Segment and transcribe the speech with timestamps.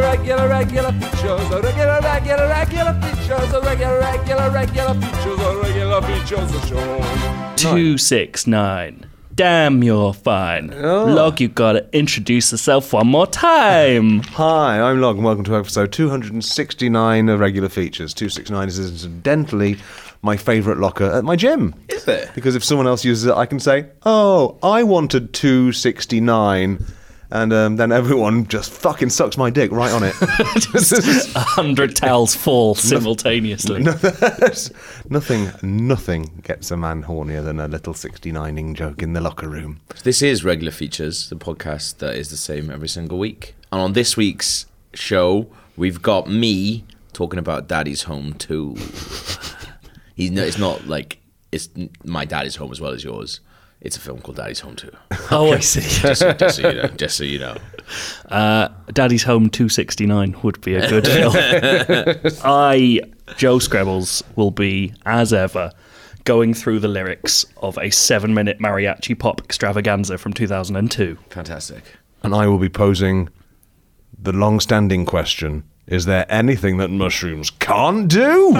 [0.00, 1.50] regular, regular, regular features.
[1.50, 3.52] A regular, regular, regular features.
[3.52, 5.40] A regular, regular, regular features.
[5.40, 6.54] A regular features.
[6.54, 7.54] A show.
[7.56, 9.06] Two six nine.
[9.34, 10.72] Damn, you're fine.
[10.74, 11.06] Oh.
[11.06, 14.20] Log, you gotta introduce yourself one more time.
[14.20, 18.14] Hi, I'm Log, and welcome to episode 269 of Regular Features.
[18.14, 19.76] 269 is incidentally
[20.22, 21.74] my favourite locker at my gym.
[21.88, 22.30] Is it?
[22.36, 26.78] Because if someone else uses it, I can say, oh, I wanted 269.
[27.30, 30.14] And um, then everyone just fucking sucks my dick right on it.
[31.36, 33.82] A hundred towels fall simultaneously.
[35.10, 39.80] nothing, nothing gets a man hornier than a little 69ing joke in the locker room.
[40.04, 43.54] This is Regular Features, the podcast that is the same every single week.
[43.72, 48.76] And on this week's show, we've got me talking about Daddy's Home too.
[50.14, 51.18] He's no, it's not like
[51.54, 51.68] it's
[52.04, 53.40] my daddy's home as well as yours.
[53.84, 54.90] It's a film called Daddy's Home Two.
[55.30, 55.80] Oh, I see.
[56.00, 56.88] Just, so- just so you know.
[56.88, 57.56] Just so you know.
[58.30, 61.34] Uh, Daddy's Home 269 would be a good film.
[62.42, 63.00] I,
[63.36, 65.70] Joe Screbbles, will be, as ever,
[66.24, 71.18] going through the lyrics of a seven minute mariachi pop extravaganza from 2002.
[71.28, 71.82] Fantastic.
[72.22, 73.28] And I will be posing
[74.18, 78.54] the long standing question Is there anything that mushrooms can't do?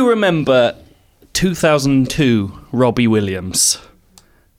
[0.00, 0.74] You remember
[1.34, 3.78] 2002 Robbie Williams?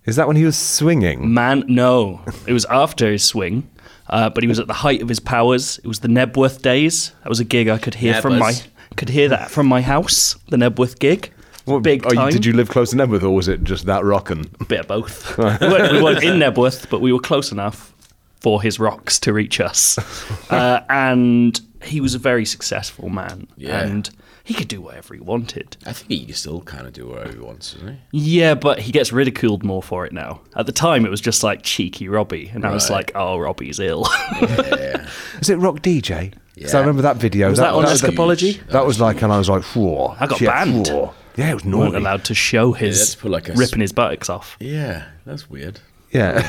[0.06, 1.34] Is that when he was swinging?
[1.34, 2.22] Man, no.
[2.46, 3.68] It was after his swing,
[4.08, 5.80] uh, but he was at the height of his powers.
[5.80, 7.14] It was the Knebworth days.
[7.24, 8.68] That was a gig I could hear from my Knebworth.
[8.98, 10.36] could hear that from my house.
[10.50, 11.34] The Knebworth gig,
[11.82, 12.32] big oh, you- time.
[12.32, 14.46] Did you live close to Knebworth, or was it just that rockin'?
[14.60, 15.40] A bit of both.
[15.40, 17.96] we, weren't, we weren't in Knebworth, but we were close enough
[18.42, 19.98] for his rocks to reach us.
[20.52, 23.84] Uh, and he was a very successful man, Yeah.
[23.84, 24.10] and
[24.44, 25.78] he could do whatever he wanted.
[25.86, 28.20] I think he can still kind of do whatever he wants, doesn't he?
[28.38, 30.42] Yeah, but he gets ridiculed more for it now.
[30.56, 32.98] At the time, it was just like cheeky Robbie, and I was Right.
[32.98, 34.08] like, "Oh, Robbie's ill."
[34.42, 35.08] Yeah.
[35.40, 36.34] Is it Rock DJ?
[36.56, 37.50] Because I remember that video.
[37.50, 38.66] Was that on was the- Escapology?
[38.68, 40.16] That was like, and I was like, whoa.
[40.20, 40.88] I got shit, banned.
[40.90, 41.14] whoa.
[41.38, 41.96] Yeah, it was weren't naughty.
[41.98, 44.58] allowed to show his let's put like a ripping his buttocks off.
[44.60, 45.80] yeah, that's weird.
[46.12, 46.42] Yeah.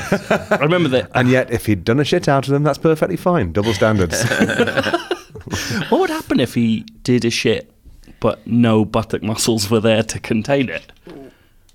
[0.51, 1.09] I remember that.
[1.15, 3.53] and yet, if he'd done a shit out of them, that's perfectly fine.
[3.53, 4.21] Double standards.
[5.89, 7.71] what would happen if he did a shit,
[8.23, 10.85] but no buttock muscles were there to contain it?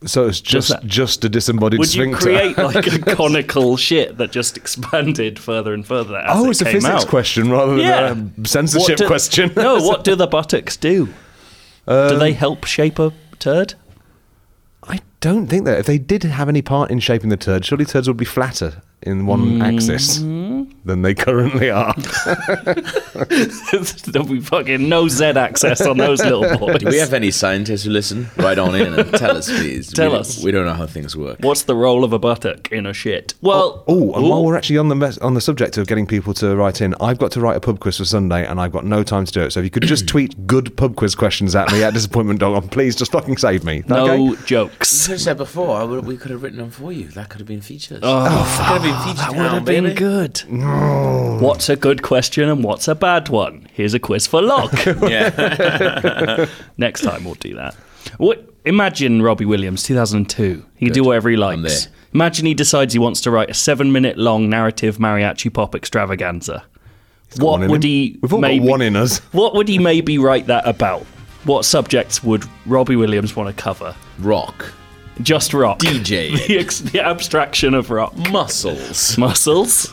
[0.06, 2.22] so it's just that- just a disembodied Would you sphincter.
[2.22, 6.16] create like a conical shit that just expanded further and further?
[6.16, 7.08] As oh, it it's a came physics out?
[7.08, 8.14] question rather than Yeah.
[8.44, 9.52] a censorship do- question.
[9.56, 11.06] no, what do the buttocks do?
[11.06, 11.12] do
[11.92, 13.74] Um, they help shape a turd?
[14.88, 17.84] I don't think that if they did have any part in shaping the turd, surely
[17.84, 20.37] turds would be flatter in one axis Mm-hmm.
[20.88, 21.94] Than they currently are.
[24.06, 26.78] There'll be fucking no Z axis on those little boys.
[26.78, 28.30] Do we have any scientists who listen?
[28.38, 29.92] Write on in and tell us, please.
[29.92, 30.42] Tell we, us.
[30.42, 31.40] We don't know how things work.
[31.40, 33.34] What's the role of a buttock in a shit?
[33.42, 34.30] Well, Oh, oh and Ooh.
[34.30, 36.94] while we're actually on the mes- on the subject of getting people to write in,
[37.02, 39.32] I've got to write a pub quiz for Sunday, and I've got no time to
[39.32, 39.50] do it.
[39.52, 42.70] So if you could just tweet good pub quiz questions at me at disappointment dog,
[42.70, 43.82] please just fucking save me.
[43.88, 44.42] no Okay?
[44.46, 45.10] jokes.
[45.10, 47.08] As I said before, I would, we could have written them for you.
[47.08, 48.00] That could have been features.
[48.02, 49.18] Oh, oh could have been features.
[49.18, 50.34] that would have been good.
[50.34, 50.77] Mm.
[50.80, 51.38] Oh.
[51.40, 53.68] What's a good question and what's a bad one?
[53.72, 54.72] Here's a quiz for Locke.
[55.08, 56.46] Yeah.
[56.76, 57.74] Next time we'll do that.
[58.18, 58.44] What?
[58.64, 60.64] Imagine Robbie Williams, 2002.
[60.76, 61.62] He can do whatever he likes.
[61.86, 61.92] there.
[62.12, 66.64] Imagine he decides he wants to write a seven-minute long narrative mariachi pop extravaganza.
[67.38, 67.88] got What one in would him.
[67.90, 68.18] he?
[68.20, 69.18] We've all got maybe, one in us.
[69.32, 71.02] What would he maybe write that about?
[71.44, 73.94] What subjects would Robbie Williams want to cover?
[74.18, 74.72] Rock.
[75.22, 75.80] Just rock.
[75.80, 76.46] DJ.
[76.48, 78.14] the, ex- the abstraction of rock.
[78.30, 79.18] Muscles.
[79.18, 79.92] Muscles.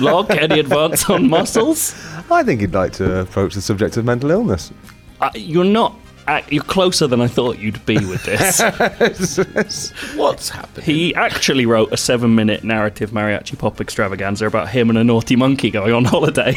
[0.00, 1.94] Log, any advance on muscles?
[2.30, 4.72] I think he'd like to approach the subject of mental illness.
[5.20, 5.96] Uh, you're not.
[6.26, 8.60] Uh, you're closer than I thought you'd be with this.
[10.16, 10.86] What's happening?
[10.86, 15.70] he actually wrote a seven-minute narrative mariachi pop extravaganza about him and a naughty monkey
[15.70, 16.54] going on holiday.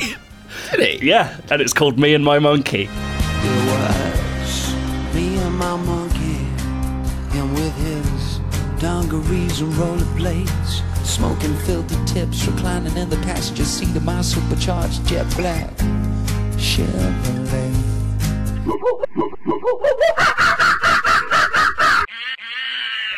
[0.71, 1.09] Did he?
[1.09, 2.83] yeah, and it's called Me and My Monkey.
[2.89, 4.73] It was
[5.13, 6.06] me and my monkey,
[9.09, 15.25] dungarees and rollerblades, smoking filter tips, reclining in the passenger seat of my supercharged jet
[15.37, 15.69] black
[16.57, 17.73] Chevrolet.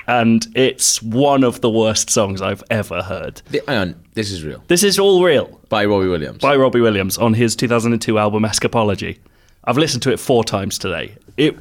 [0.08, 3.44] And it's one of the worst songs I've ever heard.
[3.52, 4.04] Th- Hang on.
[4.16, 4.64] This is real.
[4.68, 5.60] This is all real.
[5.70, 6.40] By Robbie Williams.
[6.40, 9.20] by Robbie Williams on his 2002 album Escapology.
[9.64, 11.16] I've listened to it four times today.
[11.38, 11.56] It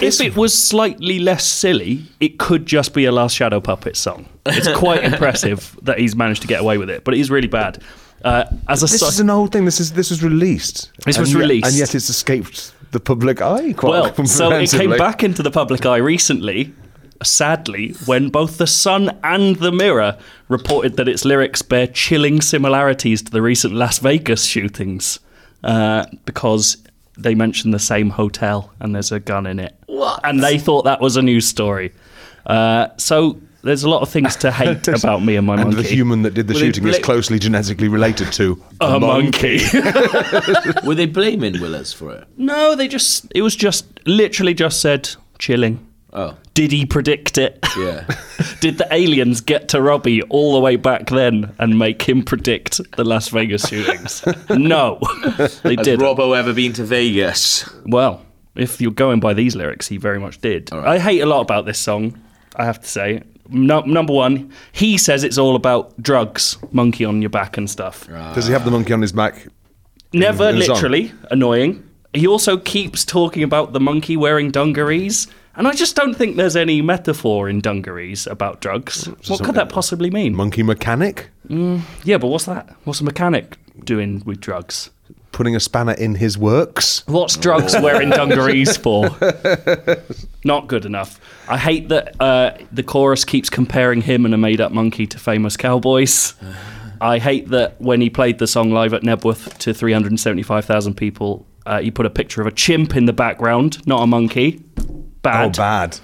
[0.00, 4.26] if it was slightly less silly, it could just be a Last Shadow Puppet song.
[4.46, 7.48] It's quite impressive that he's managed to get away with it, but it is really
[7.48, 7.82] bad.
[8.24, 9.64] Uh, as a This si- is an old thing.
[9.64, 10.90] This is this was released.
[11.04, 11.66] This was And yet- released.
[11.66, 15.50] and yet it's escaped the public eye quite well, so it came back into the
[15.50, 16.72] public eye recently.
[17.22, 20.18] Sadly, when both the Sun and the Mirror
[20.48, 25.20] reported that its lyrics bear chilling similarities to the recent Las Vegas shootings,
[25.62, 26.78] uh, because
[27.18, 29.74] they mention the same hotel and there's a gun in it.
[29.86, 30.20] What?
[30.24, 31.92] And they thought that was a news story.
[32.46, 35.82] Uh, so there's a lot of things to hate about me and my And monkey.
[35.82, 39.60] the human that did the Well, they shooting is closely genetically related to a monkey.
[40.84, 42.26] Were they blaming Willis for it?
[42.36, 45.08] no, they just it was just literally just said
[45.38, 45.86] chilling.
[46.12, 47.58] Oh, Did he predict it?
[47.78, 48.04] yeah.
[48.60, 52.80] Did the aliens get to Robbie all the way back then and make him predict
[52.96, 54.24] the Las Vegas shootings?
[54.50, 55.00] no,
[55.62, 56.00] they Has did.
[56.00, 57.68] Robbo ever been to Vegas?
[57.86, 60.72] well, if you're going by these lyrics, he very much did.
[60.72, 62.20] I hate a lot about this song.
[62.56, 63.22] I have to say.
[63.48, 68.06] No, number one, he says it's all about drugs, monkey on your back and stuff.
[68.34, 69.46] Does he have the monkey on his back?
[70.12, 70.74] Never in the song.
[70.74, 71.88] literally annoying.
[72.12, 75.26] He also keeps talking about the monkey wearing dungarees.
[75.54, 79.06] And I just don't think there's any metaphor in dungarees about drugs.
[79.28, 80.34] What could that possibly mean?
[80.34, 82.74] Monkey mechanic Yeah, but what's that?
[82.84, 84.90] What's a mechanic doing with drugs?
[85.32, 87.02] putting a spanner in his works.
[87.06, 89.08] What's drugs wearing dungarees for?
[90.44, 91.18] Not good enough.
[91.48, 95.18] I hate that uh, the chorus keeps comparing him and a made up monkey to
[95.18, 96.34] famous cowboys.
[97.00, 101.80] I hate that when he played the song live at Knebworth to 375,000 people, uh,
[101.80, 104.62] he put a picture of a chimp in the background, not a monkey.
[105.22, 105.46] Bad.
[105.46, 105.98] Oh, bad.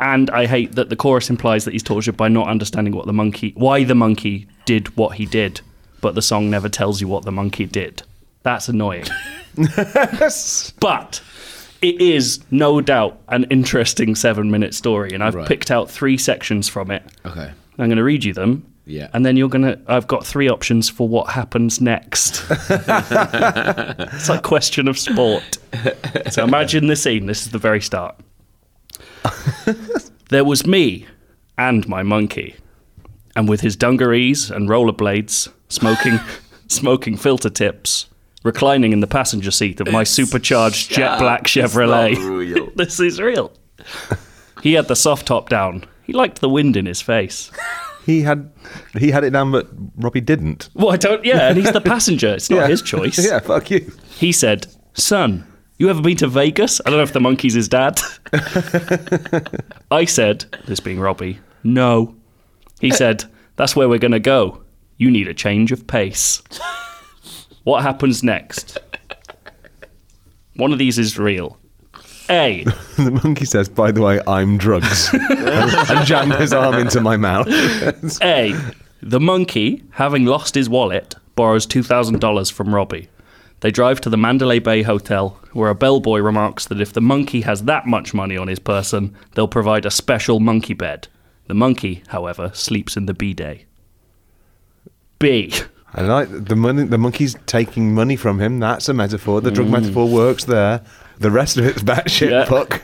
[0.00, 3.12] And I hate that the chorus implies that he's tortured by not understanding what the
[3.12, 5.60] monkey, why the monkey did what he did,
[6.00, 8.02] but the song never tells you what the monkey did.
[8.42, 9.06] That's annoying.
[10.80, 11.22] but
[11.80, 15.46] it is no doubt an interesting seven minute story, and I've Right.
[15.48, 17.02] picked out three sections from it.
[17.24, 17.50] Okay.
[17.78, 18.66] I'm going to read you them.
[18.86, 19.08] Yeah.
[19.14, 22.44] And then you're going to, I've got three options for what happens next.
[22.50, 25.56] it's like question of sport.
[26.30, 27.24] So imagine the scene.
[27.26, 28.14] This is the very start.
[30.30, 31.06] there was me
[31.58, 32.54] and my monkey.
[33.36, 36.18] And with his dungarees and rollerblades, smoking,
[36.68, 38.06] smoking filter tips,
[38.44, 42.12] reclining in the passenger seat of my supercharged jet black Chevrolet.
[42.12, 42.70] It's not real.
[42.76, 43.52] this is real.
[44.62, 45.84] He had the soft top down.
[46.04, 47.50] He liked the wind in his face.
[48.06, 48.52] He had
[48.98, 50.68] he had it down, but Robbie didn't.
[50.74, 51.24] Well, I don't.
[51.24, 52.34] Yeah, and he's the passenger.
[52.34, 52.66] It's not Yeah.
[52.68, 53.18] his choice.
[53.24, 53.90] yeah, fuck you.
[54.18, 55.46] He said, "Son,
[55.78, 58.00] you ever been to Vegas?" I don't know if the monkey's his dad.
[59.90, 62.14] I said, this being Robbie, no.
[62.80, 63.24] He said,
[63.56, 64.62] "That's where we're gonna go.
[64.98, 66.42] You need a change of pace."
[67.64, 68.78] What happens next?
[70.56, 71.58] One of these is real.
[72.30, 72.64] A.
[72.96, 75.22] The monkey says, "By the way, I'm drugs," and,
[75.90, 77.48] and jammed his arm into my mouth.
[78.22, 78.54] A.
[79.02, 83.08] The monkey, having lost his wallet, borrows $2,000 from Robbie.
[83.64, 87.40] They drive to the Mandalay Bay Hotel, where a bellboy remarks that if the monkey
[87.40, 91.08] has that much money on his person, they'll provide a special monkey bed.
[91.46, 93.64] The monkey, however, sleeps in the bidet.
[95.18, 95.50] B.
[95.94, 96.84] I like the money.
[96.84, 98.60] The monkey's taking money from him.
[98.60, 99.40] That's a metaphor.
[99.40, 99.54] The Mm.
[99.54, 100.82] drug metaphor works there.
[101.20, 102.44] The rest of it's batshit Yeah.
[102.44, 102.82] fuck.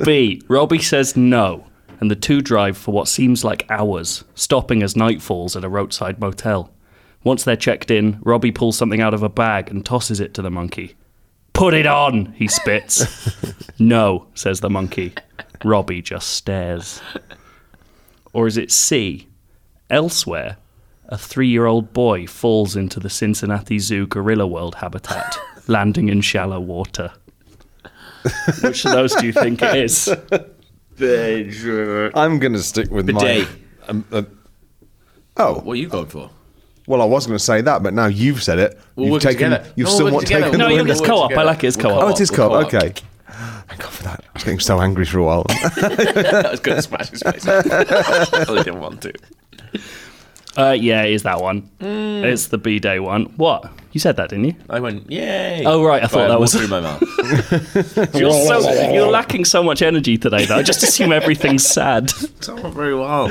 [0.04, 0.42] B.
[0.48, 1.66] Robbie says no,
[2.00, 5.68] and the two drive for what seems like hours, stopping as night falls at a
[5.68, 6.72] roadside motel.
[7.26, 10.42] Once they're checked in, Robbie pulls something out of a bag and tosses it to
[10.42, 10.94] the monkey.
[11.54, 13.04] Put it on, he spits.
[13.80, 15.12] no, says the monkey.
[15.64, 17.02] Robbie just stares.
[18.32, 19.26] Or is it C?
[19.90, 20.58] Elsewhere,
[21.08, 26.20] a three year old boy falls into the Cincinnati Zoo Gorilla World habitat, landing in
[26.20, 27.12] shallow water.
[28.62, 30.08] Which of those do you think it is?
[32.14, 33.48] I'm going to stick with Bidet.
[33.48, 33.88] my.
[33.88, 34.22] Um, uh,
[35.38, 36.30] oh What are you going for?
[36.86, 38.78] Well, I was going to say that, but now you've said it.
[38.94, 39.50] We'll you've taken.
[39.50, 39.72] together.
[39.76, 40.44] You've we'll somewhat together.
[40.44, 40.90] taken No, the you win.
[40.90, 41.32] it's co-op.
[41.32, 42.02] I like it as We'll co-op.
[42.04, 42.50] Oh, it is co-op.
[42.70, 42.74] co-op.
[42.74, 42.92] Okay.
[43.68, 44.20] Thank God for that.
[44.24, 45.44] I was getting so angry for a while.
[45.50, 47.46] I was going to smash his face.
[47.46, 49.12] I didn't want to.
[50.56, 51.68] Uh, yeah, it is that one.
[51.80, 53.24] It's the B day one.
[53.36, 53.70] What?
[53.92, 54.54] You said that, didn't you?
[54.70, 55.64] I went, yay.
[55.66, 57.02] Oh, right, I thought that was- through my mouth.
[58.14, 60.46] You're so you're lacking so much energy today.
[60.46, 62.04] Though I just assume everything's sad.
[62.22, 63.30] It's not very well.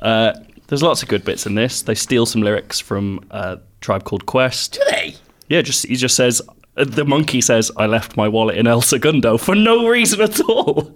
[0.00, 0.32] Uh,
[0.70, 1.82] there's lots of good bits in this.
[1.82, 4.78] They steal some lyrics from a tribe called Quest.
[4.88, 5.16] Hey.
[5.48, 6.40] Yeah, just he just says
[6.76, 10.40] uh, the monkey says I left my wallet in El Segundo for no reason at
[10.40, 10.92] all.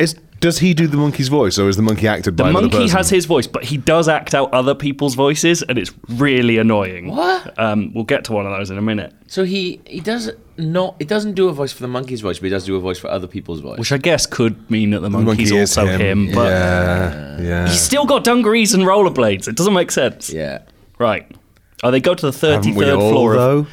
[0.00, 2.50] Is Does he do the monkey's voice, or is the monkey acted by The by
[2.50, 2.96] another monkey person?
[2.98, 7.08] has his voice, but he does act out other people's voices, and it's really annoying.
[7.08, 7.58] What?
[7.58, 9.14] Um, we'll get to one of those in a minute.
[9.26, 12.44] So he he does not he doesn't do a voice for the monkey's voice, but
[12.44, 13.78] he does do a voice for other people's voice.
[13.78, 17.40] Which I guess could mean that the The monkey's monkey is also him, but yeah,
[17.40, 17.68] yeah.
[17.68, 19.48] he's still got dungarees and rollerblades.
[19.48, 20.28] It doesn't make sense.
[20.28, 20.58] yeah.
[20.98, 21.26] Right.
[21.82, 23.66] Oh, they go to the 33rd all, floor of though?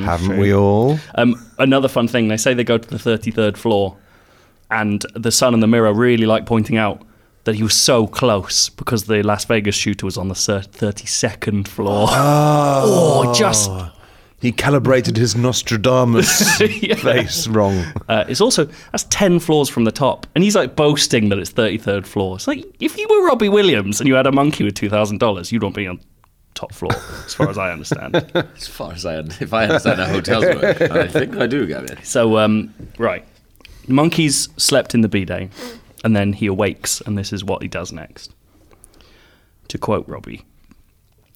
[0.00, 0.98] Haven't we all?
[1.14, 3.96] Um, another fun thing, they say they go to the 33rd floor,
[4.70, 7.02] and the sun and the mirror really like pointing out
[7.44, 12.08] that he was so close because the Las Vegas shooter was on the 32nd floor.
[12.10, 13.70] Oh, just.
[14.40, 16.58] He calibrated his Nostradamus
[17.02, 17.84] face wrong.
[18.08, 21.50] Uh, it's also, that's 10 floors from the top, and he's like boasting that it's
[21.50, 22.36] 33rd floor.
[22.36, 25.62] It's like, if you were Robbie Williams and you had a monkey with $2,000, you'd
[25.62, 25.98] want to be on
[26.54, 26.92] top floor,
[27.24, 28.14] as far as I understand.
[28.34, 32.02] As far as I if I understand how hotels work, I think I do, Gavin.
[32.02, 33.24] So, um, right.
[33.88, 35.50] Monkeys slept in the bidet,
[36.04, 38.34] and then he awakes, and this is what he does next.
[39.68, 40.44] To quote Robbie,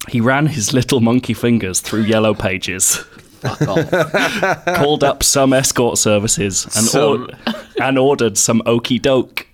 [0.09, 2.97] he ran his little monkey fingers through yellow pages,
[3.41, 4.65] Fuck off.
[4.77, 7.29] called up some escort services, and, Some.
[7.47, 9.47] or- and ordered some okey doke.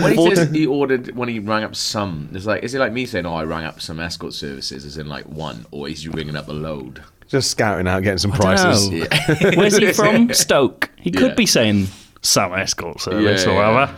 [0.00, 2.78] When he Order- says he ordered when he rang up some, it's like is it
[2.78, 5.88] like me saying, "Oh, I rang up some escort services," as in like one, or
[5.88, 7.02] is you ringing up a load?
[7.32, 8.88] Just scouting out, getting some I prices.
[8.90, 9.50] don't know.
[9.56, 10.32] Where's he from?
[10.34, 10.90] Stoke.
[10.96, 11.34] He could Yeah.
[11.34, 11.88] be saying
[12.20, 13.70] some escort service Yeah, or yeah.
[13.74, 13.94] whatever.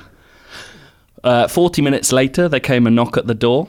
[1.25, 3.69] Uh, 40 minutes later, there came a knock at the door.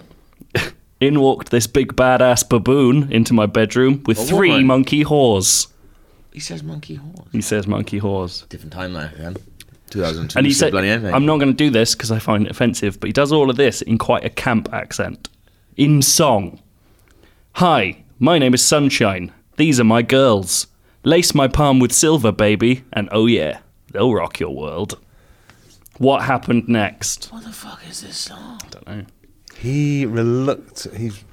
[1.02, 4.68] In walked this big badass baboon into my bedroom with A three woman?
[4.68, 5.68] monkey whores.
[6.32, 7.28] He says monkey horse.
[7.32, 8.48] He says monkey whores.
[8.50, 9.36] Different timeline again.
[9.90, 10.38] 2002.
[10.38, 10.90] And he said said, bloody.
[10.92, 13.50] I'm not going to do this because I find it offensive, but he does all
[13.50, 15.28] of this in quite a camp accent.
[15.76, 16.60] In song.
[17.54, 19.32] Hi, my name is Sunshine.
[19.58, 20.68] These are my girls.
[21.04, 23.60] Lace my palm with silver, baby, and oh yeah,
[23.92, 25.00] they'll rock your world.
[25.98, 27.28] What happened next?
[27.32, 28.60] What the fuck is this song?
[28.64, 29.06] I don't know.
[29.58, 30.94] He reluct.
[30.96, 31.24] He's.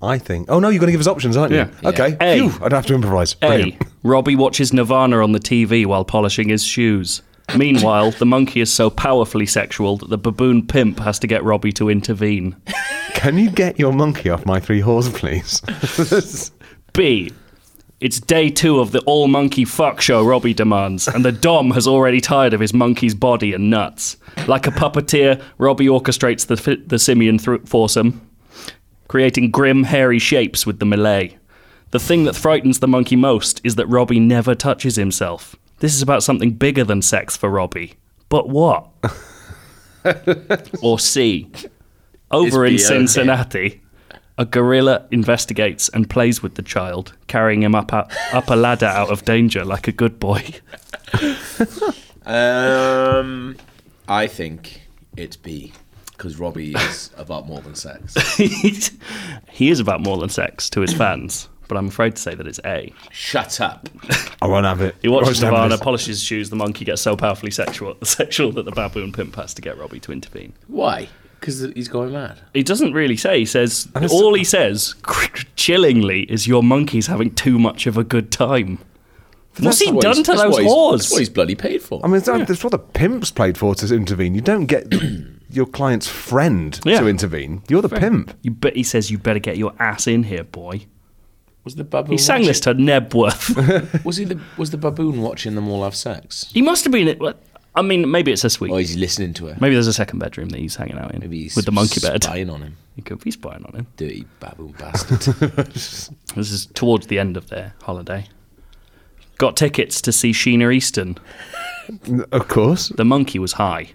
[0.00, 0.48] I think.
[0.48, 1.58] Oh no, you're going to give us options, aren't you?
[1.58, 1.88] Yeah.
[1.88, 2.16] Okay.
[2.20, 2.38] A.
[2.38, 3.34] Phew, I don't have to improvise.
[3.42, 3.48] A.
[3.48, 3.82] Brilliant.
[4.04, 7.22] Robbie watches Nirvana on the TV while polishing his shoes.
[7.56, 11.72] Meanwhile, the monkey is so powerfully sexual that the baboon pimp has to get Robbie
[11.72, 12.54] to intervene.
[13.14, 15.62] Can you get your monkey off my three horse, please?
[16.92, 17.32] B.
[18.00, 21.88] It's day two of the all monkey fuck show Robbie demands, and the Dom has
[21.88, 24.16] already tired of his monkey's body and nuts.
[24.46, 28.24] Like a puppeteer, Robbie orchestrates the, the simian thro- foursome,
[29.08, 31.38] creating grim, hairy shapes with the melee.
[31.90, 35.56] The thing that frightens the monkey most is that Robbie never touches himself.
[35.80, 37.94] This is about something bigger than sex for Robbie.
[38.28, 38.90] But what?
[40.82, 41.50] or C.
[42.30, 43.80] Over in Is Cincinnati,
[44.38, 48.86] a gorilla investigates and plays with the child, carrying him up, a- up a ladder
[48.86, 50.42] out of danger like a good boy.
[52.28, 53.56] Um,
[54.06, 54.82] I think
[55.16, 55.72] it's B
[56.12, 58.14] because Robbie is about more than sex.
[58.36, 62.46] he is about more than sex to his fans, but I'm afraid to say that
[62.46, 62.92] it's A.
[63.10, 63.88] Shut up.
[64.42, 64.96] I won't have it.
[65.00, 68.52] He watches Won't have Nirvana, polishes his shoes, the monkey gets so powerfully sexual, sexual
[68.52, 70.52] that the baboon pimp has to get Robbie to intervene.
[70.66, 71.08] Why?
[71.40, 72.40] Because he's going mad.
[72.54, 73.38] He doesn't really say.
[73.40, 74.94] He says all he says,
[75.56, 78.78] chillingly, is your monkey's having too much of a good time.
[79.60, 80.92] What's he That's what done he's- to those what he's- whores?
[80.98, 82.00] That's what he's bloody paid for.
[82.04, 84.34] I mean, that's, that's uh, what the pimp's played for to intervene.
[84.34, 84.92] You don't get
[85.50, 87.00] your client's friend Yeah.
[87.00, 87.62] to intervene.
[87.68, 88.36] You're the pimp.
[88.42, 88.76] You bet.
[88.76, 90.86] He says you better get your ass in here, boy.
[91.64, 92.12] was the baboon?
[92.12, 94.04] He sang this to Knebworth.
[94.04, 96.50] Was he the was the baboon watching them all have sex?
[96.52, 97.08] he must have been.
[97.78, 98.72] I mean, maybe it's a suite.
[98.72, 99.60] Or is he listening to it?
[99.60, 102.00] Maybe there's a second bedroom that he's hanging out in Maybe he's with the monkey
[102.00, 102.24] bed.
[102.24, 102.76] spying on him.
[102.96, 103.86] He could be spying on him.
[103.96, 105.22] Dirty baboon bastard.
[105.74, 106.10] This
[106.50, 108.26] is towards the end of their holiday.
[109.38, 111.16] Got tickets to see Sheena Easton.
[112.32, 112.88] Of course.
[112.90, 113.92] The monkey was high.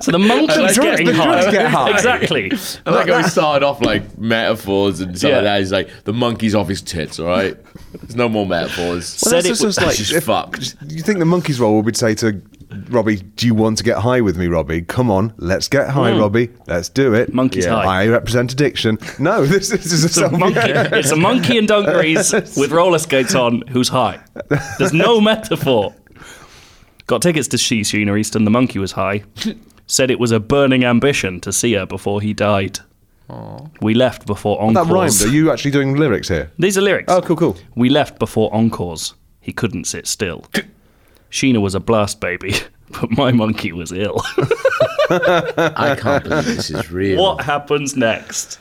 [0.00, 1.50] So the monkey's like getting the high.
[1.50, 1.90] get high.
[1.90, 2.50] Exactly.
[2.86, 5.34] I like how he started off like metaphors and stuff Yeah.
[5.36, 5.58] like that.
[5.58, 7.54] He's like, the monkey's off his tits, all right?
[8.00, 9.06] There's no more metaphors.
[9.06, 10.76] Said that's it just was- like She's if- fucked.
[10.88, 12.40] You think the monkey's role would say to
[12.88, 14.82] Robbie, "Do you want to get high with me, Robbie?
[14.82, 16.20] Come on, let's get high, hmm.
[16.20, 16.50] Robbie.
[16.66, 17.82] Let's do it." Monkey's Yeah.
[17.82, 18.02] high.
[18.02, 18.98] I represent addiction.
[19.18, 20.60] No, this, this is a It's a monkey.
[20.60, 24.20] It's a monkey in dungarees with roller skates on who's high.
[24.78, 25.94] There's no metaphor.
[27.06, 28.44] Got tickets to see Sheena Easton.
[28.44, 29.24] The monkey was high.
[29.86, 32.78] Said it was a burning ambition to see her before he died.
[33.80, 35.20] We left before That rhymed.
[35.22, 36.50] Are you actually doing lyrics here?
[36.58, 37.12] These are lyrics.
[37.12, 37.56] Oh, cool, cool.
[37.76, 39.14] We left before encores.
[39.40, 40.44] He couldn't sit still.
[41.30, 42.54] Sheena was a blast baby,
[42.90, 44.20] but my monkey was ill.
[45.10, 47.22] I can't believe this is real.
[47.22, 48.58] what happens next?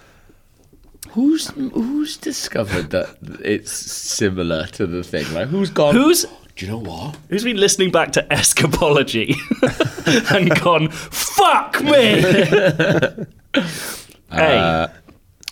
[1.11, 5.31] Who's who's discovered that it's similar to the thing?
[5.33, 5.95] Like who's gone?
[5.95, 7.17] Who's Do you know what?
[7.29, 9.35] Who's been listening back to Escapology
[10.35, 12.21] and gone, fuck me?
[14.31, 14.87] Uh, hey,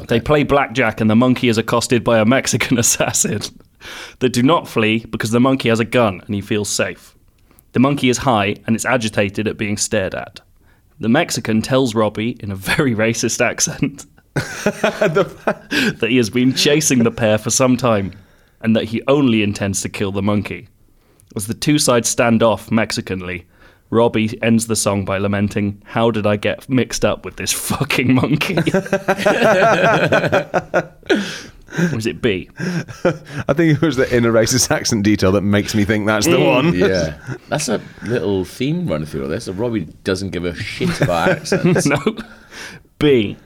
[0.08, 3.42] they play blackjack and the monkey is accosted by a Mexican assassin.
[4.20, 7.16] They do not flee because the monkey has a gun and he feels safe.
[7.74, 10.40] The monkey is high and it's agitated at being stared at.
[11.00, 17.12] The Mexican tells Robbie in a very racist accent that he has been chasing the
[17.12, 18.14] pair for some time
[18.62, 20.68] and that he only intends to kill the monkey.
[21.36, 23.46] As the two sides stand off Mexicanly,
[23.90, 28.14] Robbie ends the song by lamenting, How did I get mixed up with this fucking
[28.14, 28.56] monkey?
[31.92, 32.50] or is it B?
[32.60, 36.38] I think it was the inner racist accent detail that makes me think that's the
[36.38, 36.46] mm.
[36.46, 36.74] one.
[36.78, 37.18] Yeah,
[37.50, 39.48] that's a little theme running through all this.
[39.48, 41.86] Robbie doesn't give a shit about accents.
[41.86, 41.98] no.
[43.00, 43.38] B.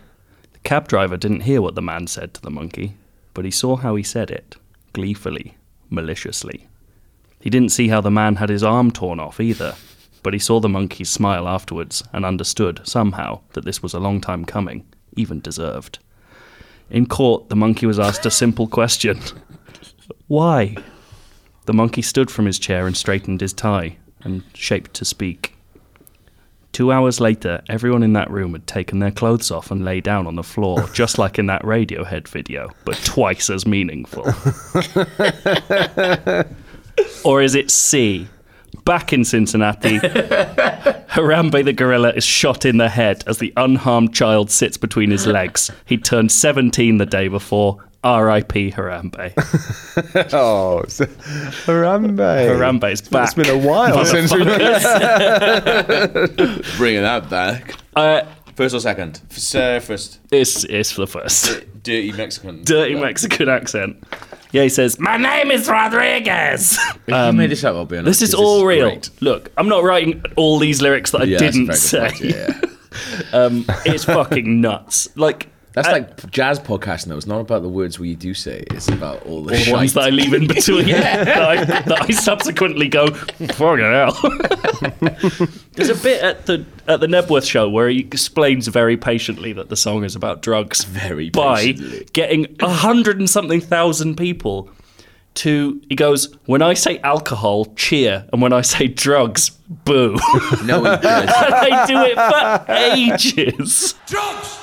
[0.54, 2.94] The cab driver didn't hear what the man said to the monkey,
[3.34, 4.56] but he saw how he said it,
[4.94, 5.56] gleefully,
[5.90, 6.68] maliciously.
[7.40, 9.76] He didn't see how the man had his arm torn off either,
[10.24, 14.22] but he saw the monkey's smile afterwards and understood, somehow, that this was a long
[14.22, 14.86] time coming,
[15.16, 16.00] even deserved.
[16.92, 19.22] In court, the monkey was asked a simple question
[20.28, 20.76] Why?
[21.66, 25.56] The monkey stood from his chair and straightened his tie and shaped to speak.
[26.74, 30.28] Two hours later, everyone in that room had taken their clothes off and lay down
[30.28, 34.24] on the floor, just like in that Radiohead video, but twice as meaningful.
[37.26, 38.28] or is it C?
[38.86, 44.50] Back in Cincinnati, Harambe the gorilla is shot in the head as the unharmed child
[44.50, 45.70] sits between his legs.
[45.86, 47.84] He turned 17 the day before.
[48.04, 48.72] R.I.P.
[48.72, 49.32] Harambe.
[50.34, 52.18] Oh, so, Harambe.
[52.18, 53.26] Harambe's back.
[53.26, 54.44] It's been a while since we
[56.78, 57.76] Bringing that back.
[57.96, 58.24] Uh,
[58.56, 59.22] First or second?
[59.32, 60.20] F- first.
[60.32, 61.66] it's, it's for the first.
[61.84, 62.64] Dirty Mexican.
[62.64, 64.04] Dirty Mexican accent.
[64.52, 66.78] Yeah, he says, My name is Rodriguez.
[67.08, 68.20] you made this up, I'll be honest.
[68.20, 68.90] This is all real.
[68.90, 69.10] great.
[69.22, 72.10] Look, I'm not writing all these lyrics that I Yeah, didn't say.
[72.10, 72.62] point, yeah.
[73.34, 75.08] Um, it's fucking nuts.
[75.16, 77.18] Like, That's uh, like jazz podcasting, though.
[77.18, 78.64] It's not about the words we do say.
[78.72, 79.94] It's about all the all ones shite.
[79.94, 84.12] that I leave in between that, I, that I subsequently go, fucking hell.
[85.74, 89.70] There's a bit at the at the Knebworth show where he explains very patiently that
[89.70, 90.84] the song is about drugs.
[90.84, 92.08] Very by patiently.
[92.12, 94.70] getting a hundred and something thousand people
[95.36, 100.18] to he goes, When I say alcohol, cheer, and when I say drugs, boo.
[100.66, 101.30] No, he does.
[101.62, 103.96] they do it for ages.
[104.08, 104.58] Drugs!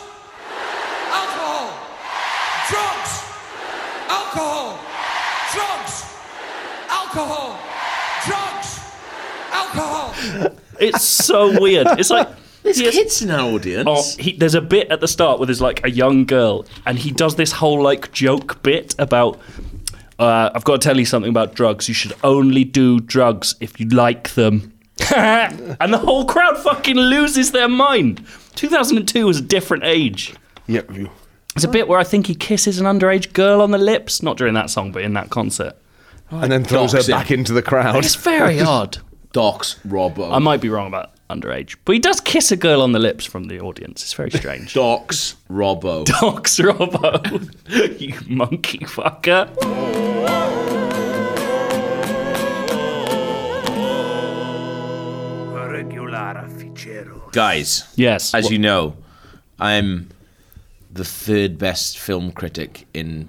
[7.19, 7.59] Alcohol!
[8.27, 8.81] Drugs!
[9.51, 10.55] Alcohol!
[10.79, 11.89] It's so weird.
[11.99, 12.29] It's like
[12.63, 13.89] There's he has- kids in our audience.
[13.89, 16.97] Oh, he, there's a bit at the start where there's like a young girl, and
[16.97, 19.41] he does this whole like joke bit about.
[20.19, 21.89] Uh, I've got to tell you something about drugs.
[21.89, 24.73] You should only do drugs if you like them.
[25.17, 28.25] and the whole crowd fucking loses their mind.
[28.57, 30.35] 2002 was a different age.
[30.67, 30.89] Yep.
[30.89, 34.37] There's a bit where I think he kisses an underage girl on the lips, not
[34.37, 35.77] during that song, but in that concert.
[36.31, 37.11] And then throws her Doxing.
[37.11, 38.05] back into the crowd.
[38.05, 38.99] It's very odd.
[39.33, 40.33] Docs Robbo.
[40.33, 43.25] I might be wrong about underage, but he does kiss a girl on the lips
[43.27, 44.03] from the audience.
[44.03, 44.73] It's very strange.
[44.75, 46.05] Docs Robbo.
[46.07, 49.49] Docs Robbo, you monkey fucker.
[57.33, 58.35] Guys, Yes.
[58.35, 58.97] as you know,
[59.61, 60.09] I'm
[60.91, 63.29] the third best film critic in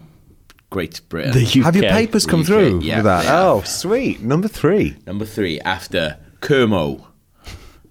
[0.70, 1.32] Great Britain.
[1.32, 1.66] the UK.
[1.66, 3.24] Have your papers come UK, through yeah, with that?
[3.24, 3.30] they.
[3.32, 4.22] Oh, sweet.
[4.22, 4.98] Number three.
[5.08, 7.06] Number three, after Kermo.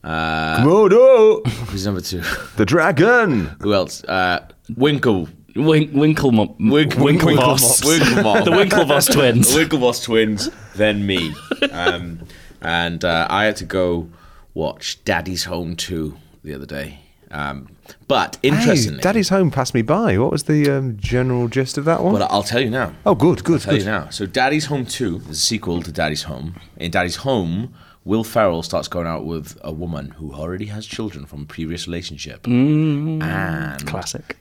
[0.05, 2.23] Uh, Komodo, who's number two?
[2.57, 3.47] the dragon.
[3.61, 4.05] Who else?
[4.05, 5.29] Uh, Winkle.
[5.57, 7.83] Wink, Winklemop, Wink- Winklevoss.
[7.83, 8.45] Winklevoss.
[8.45, 9.53] the Winklevoss twins.
[9.53, 11.35] The Winklevoss twins, then me.
[11.73, 12.21] Um,
[12.63, 14.09] and uh, I had to go
[14.55, 17.01] watch Daddy's Home 2 the other day.
[17.33, 17.69] Um,
[18.07, 20.19] but Hey, interestingly, Daddy's home passed me by.
[20.19, 22.13] What was the um, general gist of that one?
[22.13, 22.95] but I'll tell you now.
[23.07, 24.09] oh, good, good, I'll tell you now.
[24.11, 26.55] So Daddy's Home 2 is a sequel to Daddy's Home.
[26.77, 27.75] In Daddy's Home,
[28.05, 31.87] Will Ferrell starts going out with a woman who already has children from a previous
[31.87, 32.45] relationship.
[32.45, 33.23] Mm.
[33.23, 34.37] And Classic.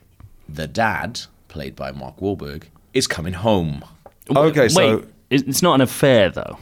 [0.48, 3.84] the dad, played by Mark Wahlberg, is coming home.
[4.34, 6.58] Okay, so Wait, it- it's not an affair though.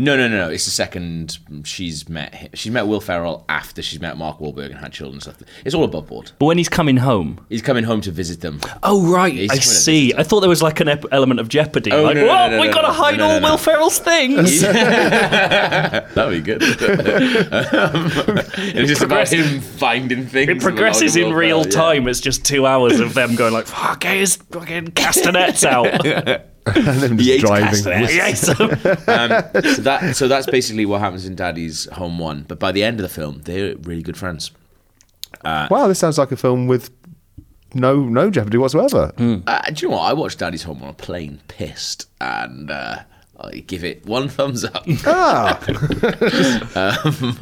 [0.00, 0.48] No, no, no, no.
[0.48, 2.50] It's the second she's met him.
[2.54, 5.42] She's met Will Ferrell after she's met Mark Wahlberg and had children and stuff.
[5.64, 6.30] It's all above board.
[6.38, 7.44] But when he's coming home.
[7.48, 8.60] He's coming home to visit them.
[8.84, 10.14] Oh right, I see.
[10.14, 11.90] I thought there was like an ep- element of jeopardy.
[11.90, 13.40] Oh, like, no, no, whoa, no, we gotta hide all.
[13.40, 14.60] Will Ferrell's things.
[14.62, 16.62] That'd be good.
[16.62, 16.68] um,
[18.56, 20.48] it's just about him finding things.
[20.48, 21.92] It progresses in real Ferrell, yeah.
[21.94, 22.08] time.
[22.08, 26.04] It's just two hours of them going like, "Fuck, his fucking castanets out."
[26.76, 27.84] and then just driving.
[27.86, 32.44] Yeah, so- um, so that so that's basically what happens in Daddy's Home One.
[32.48, 34.50] But by the end of the film, they're really good friends.
[35.44, 36.90] Wow, this sounds like a film with
[37.74, 39.12] no no jeopardy whatsoever.
[39.18, 40.02] Uh, do you know what?
[40.02, 43.00] I watched Daddy's Home on a plane, pissed, and uh,
[43.38, 44.84] I give it one thumbs up.
[45.06, 45.58] Ah,
[46.74, 47.36] um,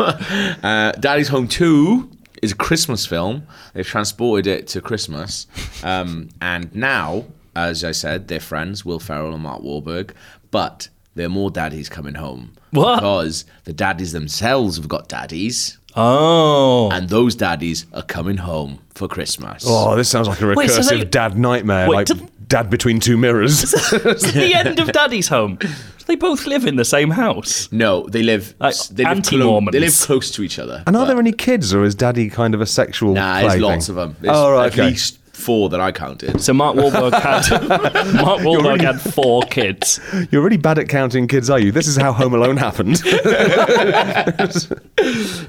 [0.62, 2.10] uh, Daddy's Home Two
[2.42, 3.46] is a Christmas film.
[3.72, 5.46] They've transported it to Christmas,
[5.82, 7.24] um, and now,
[7.56, 10.10] as I said, they're friends, Will Ferrell and Mark Wahlberg,
[10.50, 12.96] but there are more daddies coming home What?
[12.96, 15.78] because the daddies themselves have got daddies.
[15.96, 16.90] oh.
[16.92, 19.64] and those daddies are coming home for Christmas.
[19.66, 22.68] oh, this sounds like a Wait, so recursive they- dad nightmare, Wait, like do- dad
[22.70, 23.62] between two mirrors.
[23.92, 25.58] It's the end of Daddy's home.
[26.06, 27.68] They both live in the same house.
[27.72, 28.54] No, they live.
[28.60, 29.72] Like they live anti-Mormons.
[29.72, 30.84] they live close to each other.
[30.86, 33.14] and are there any kids, or is daddy kind of a sexual?
[33.14, 34.14] Nah, there's lots of them.
[34.20, 34.90] There's Oh, right, at okay.
[34.90, 36.40] least four that I counted.
[36.40, 40.00] So Mark Wahlberg had Mark Wahlberg had four kids.
[40.30, 41.70] You're really bad at counting kids, are you?
[41.72, 43.02] This is how Home Alone happened.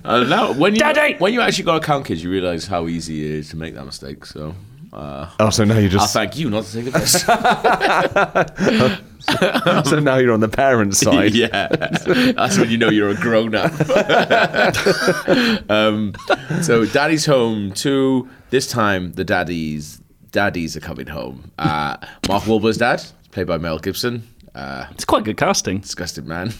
[0.04, 1.16] Uh, now, when you Daddy!
[1.18, 3.74] when you actually got to count kids, you realise how easy it is to make
[3.76, 4.26] that mistake.
[4.26, 4.54] So,
[4.98, 7.22] uh, oh, so now you I'll just thank you not to take the piss.
[9.90, 11.34] so now you're on the parents' side.
[11.34, 13.72] yeah, that's when you know you're a grown up.
[15.70, 16.14] um,
[16.62, 18.30] so, Daddy's home too.
[18.50, 21.52] This time, the daddies daddies are coming home.
[21.58, 24.28] Uh, Mark Wahlberg's dad, played by Mel Gibson.
[24.56, 25.80] Uh, It's quite good casting.
[25.80, 26.52] disgusted man.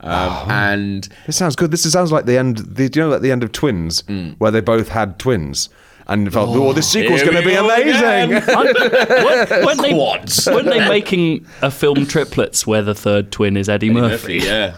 [0.00, 1.70] um, and This sounds good.
[1.70, 2.58] This sounds like the end.
[2.58, 4.02] The, do you know at the end of Twins,
[4.38, 5.68] where they both had twins,
[6.06, 8.32] and felt, oh, this oh, sequel's here going to we be go amazing.
[8.34, 9.24] again.
[9.24, 10.46] when, when they, Quads.
[10.46, 14.76] when they making a film triplets where the third twin is Eddie, Murphy, Murphy, yeah.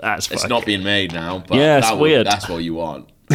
[0.00, 2.26] that's It's not being made now, but Yeah, it's that would- weird.
[2.26, 3.08] that's what you want.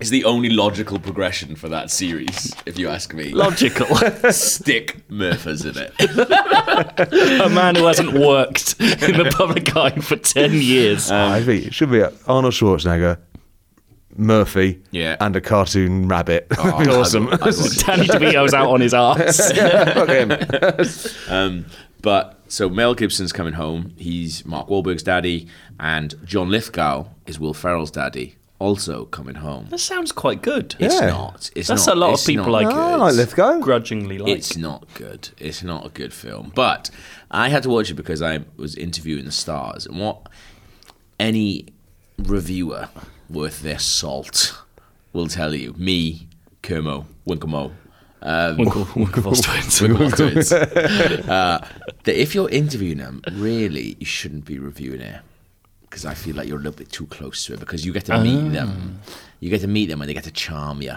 [0.00, 3.30] it's the only logical progression for that series, if you ask me.
[3.30, 3.86] logical.
[4.30, 5.92] Stick Murphys in it.
[7.44, 11.10] a man who hasn't worked in the public eye for ten years.
[11.10, 13.18] I think it should be Arnold Schwarzenegger,
[14.16, 15.16] Murphy, Yeah.
[15.20, 16.46] and a cartoon rabbit.
[16.58, 17.28] Oh, That'd be I'd- awesome.
[17.28, 17.76] I'd watch.
[17.86, 19.52] Danny DeVito's out on his ass.
[19.94, 20.32] Fuck him.
[21.28, 21.66] Um,
[22.02, 23.94] but so Mel Gibson's coming home.
[23.96, 25.46] He's Mark Wahlberg's daddy,
[25.80, 29.66] and John Lithgow is Will Ferrell's daddy, also coming home.
[29.70, 30.74] that sounds quite good.
[30.78, 31.06] It's Yeah.
[31.06, 31.50] not.
[31.54, 32.76] It's That's not, a lot of people not like good.
[32.76, 33.60] I like Lithgow.
[33.60, 34.36] Grudgingly like.
[34.36, 35.28] It's not good.
[35.38, 36.52] It's not a good film.
[36.54, 36.90] But
[37.30, 39.86] I had to watch it because I was interviewing the stars.
[39.86, 40.28] And what
[41.20, 41.66] any
[42.18, 42.88] reviewer
[43.32, 44.62] worth their salt
[45.12, 46.28] will tell you, me,
[46.62, 47.72] Kermo, Winkamo,
[48.22, 49.80] um, Winkle, Winklevoss twins.
[49.80, 51.66] Winklevoss twins, uh,
[52.04, 55.20] that if you're interviewing them, really, you shouldn't be reviewing it.
[55.82, 58.06] Because I feel like you're a little bit too close to it because you get
[58.06, 59.00] to meet them.
[59.40, 60.94] You get to meet them and they get to charm you.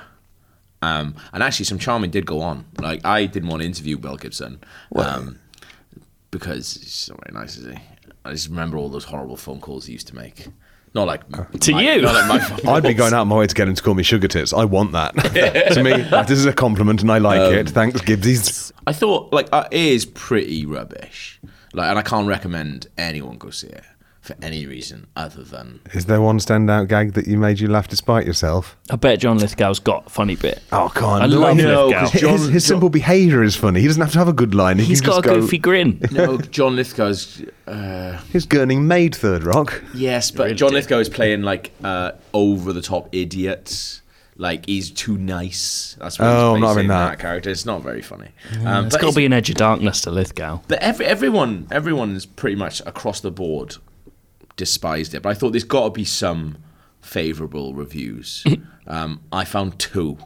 [0.81, 2.63] Um, and actually, some charming did go on.
[2.79, 4.61] Like I didn't want to interview Mel Gibson
[4.95, 5.39] um,
[6.31, 7.77] because he's not very nice, is he?
[8.23, 10.47] I just remember all those horrible phone calls he used to make.
[10.95, 11.21] Not like
[11.59, 12.01] To my- you?
[12.01, 13.93] Not like my I'd be going out of my way to get him to call
[13.93, 14.53] me sugar tits.
[14.53, 15.13] I want that.
[15.73, 15.91] to me,
[16.23, 17.69] this is a compliment and I like Um, it.
[17.69, 18.71] Thanks, Gibbsies.
[18.87, 21.39] I thought like uh, it is pretty rubbish.
[21.73, 23.83] Like, and I can't recommend anyone go see it
[24.25, 27.87] for any reason other than Is there one standout gag that you made you laugh
[27.87, 28.75] despite yourself?
[28.89, 30.61] I bet John Lithgow's got a funny bit.
[30.71, 31.21] Oh, come on.
[31.21, 31.99] I no, love no, Lithgow.
[32.01, 33.81] 'cause His, John- his simple behaviour is funny.
[33.81, 34.79] He doesn't have to have a good line.
[34.79, 36.01] He He's can got a just go, goofy grin.
[36.11, 37.41] no John Lithgow's.
[37.67, 39.83] Uh, He's gurning made Third Rock.
[39.93, 40.75] yes, but Really John did.
[40.75, 44.01] Lithgow is playing like uh, over the top idiots
[44.37, 45.95] Like he's too nice.
[45.99, 47.19] That's what Oh, he's I'm not having in that.
[47.19, 47.49] character.
[47.49, 48.29] It's not very funny.
[48.65, 50.59] Um, It's but got to be an edge of darkness to Lithgow.
[50.67, 53.77] But every, everyone, everyone is pretty much across the board
[54.55, 55.21] despised it.
[55.21, 56.57] But I thought there's got to be some
[57.01, 58.43] favourable reviews.
[58.87, 60.17] um, I found two.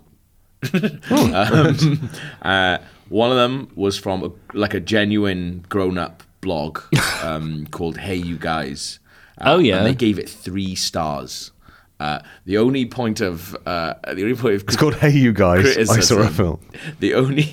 [1.10, 2.10] um,
[2.42, 2.78] uh,
[3.10, 6.80] one of them was from a, like a genuine grown-up blog
[7.24, 9.00] um, called Hey You Guys.
[9.39, 9.78] Uh, Oh, yeah.
[9.78, 11.52] and they gave it three stars.
[12.00, 15.78] Uh, the only point of uh, the only point of It's called Hey You Guys.
[15.89, 16.62] I saw a film.
[17.02, 17.44] The only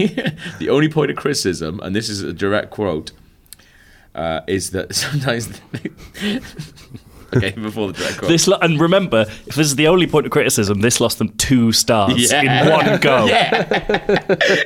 [0.60, 3.10] the only point of criticism, and this is a direct quote,
[4.16, 5.48] uh, is that sometimes.
[7.36, 8.28] okay, before the quote.
[8.28, 11.28] This lo- and remember, if this is the only point of criticism, this lost them
[11.36, 12.64] two stars Yeah.
[12.64, 13.26] in one go.
[13.26, 13.66] Yeah,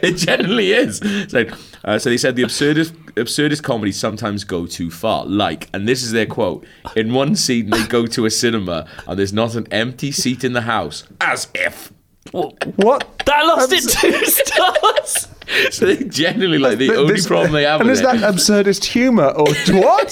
[0.03, 0.99] it generally is.
[1.29, 1.47] So,
[1.85, 5.25] uh, so they said the absurdist absurdist comedies sometimes go too far.
[5.27, 6.65] Like, and this is their quote:
[6.97, 10.53] in one scene they go to a cinema and there's not an empty seat in
[10.53, 11.93] the house, as if.
[12.33, 13.23] What?
[13.27, 15.29] That lost it two stars.
[15.75, 18.21] So they generally like the Th- only this- problem they have And with is it.
[18.21, 19.47] that absurdist humour or
[19.81, 20.11] what?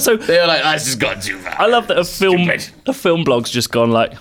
[0.00, 1.54] so They're like, "Ah, this has gone too far.
[1.58, 2.68] I love that a film Stupid.
[2.86, 4.12] a film blog's just gone like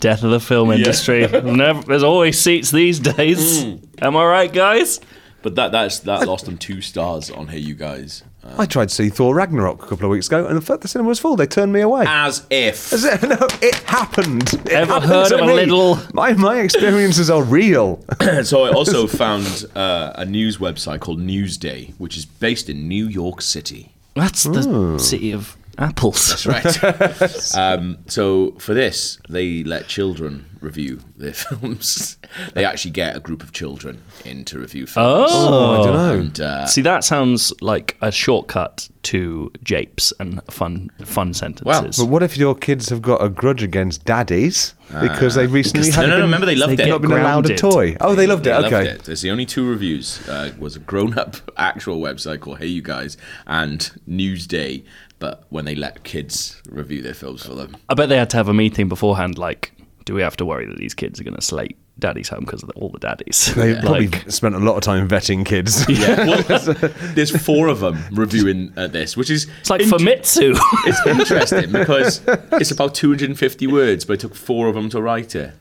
[0.00, 1.26] death of the film industry.
[1.26, 3.62] Never, there's always seats these days.
[3.64, 3.76] Hmm.
[3.98, 5.00] Am I right, guys?
[5.42, 8.24] But that that's that lost them two stars on here, You Guys.
[8.44, 10.88] Uh, I tried to see Thor Ragnarok a couple of weeks ago, and the, the
[10.88, 11.36] cinema was full.
[11.36, 12.04] They turned me away.
[12.08, 12.92] as if.
[13.22, 14.52] no, it happened.
[14.54, 15.54] It Ever happened heard to of a me.
[15.54, 18.04] little- My my experiences are real.
[18.42, 23.06] so I also found uh, a news website called Newsday, which is based in New
[23.06, 23.92] York City.
[24.14, 26.46] That's the city of apples.
[26.46, 26.84] Right.
[27.56, 32.18] um, so for this, they let children review their films.
[32.54, 35.28] they actually get a group of children in to review films.
[35.32, 36.14] Oh, I don't know.
[36.20, 41.66] And, uh, See, that sounds like a shortcut to japes and fun fun sentences.
[41.66, 45.86] Well, But what if your kids have got a grudge against daddies because they recently
[45.88, 46.88] because had no, no, no, been, remember they loved they it.
[46.88, 47.58] not been allowed a grounded.
[47.58, 47.96] toy?
[48.00, 48.60] Oh, they loved They it.
[48.60, 48.90] loved okay.
[48.90, 49.02] it.
[49.04, 50.26] There's the only two reviews.
[50.28, 54.84] Uh, was a grown-up actual website called Hey You Guys and Newsday,
[55.22, 57.76] but when they let kids review their films for them.
[57.88, 59.38] I bet they had to have a meeting beforehand.
[59.38, 59.72] Like,
[60.04, 62.64] do we have to worry that these kids are going to slate Daddy's Home because
[62.64, 63.54] of all the daddies?
[63.54, 65.88] They probably Like, spent a lot of time vetting kids.
[65.88, 70.58] Yeah, well, there's four of them reviewing uh, this, which is it's like Famitsu.
[70.86, 72.20] It's interesting because
[72.54, 75.52] it's about 250 words, but it took four of them to write it.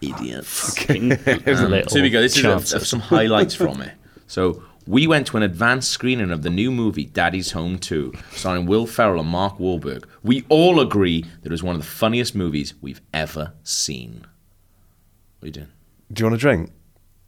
[0.00, 0.76] Idiots.
[0.78, 2.20] Fucking little So here we go.
[2.20, 2.88] This is a, chances.
[2.88, 3.92] some highlights from it.
[4.28, 8.66] So we went to an advanced screening of the new movie Daddy's Home 2, starring
[8.66, 10.04] Will Ferrell and Mark Wahlberg.
[10.22, 14.26] We all agree that it was one of the funniest movies we've ever seen.
[15.38, 15.68] What are you doing?
[16.12, 16.72] Do you want a drink?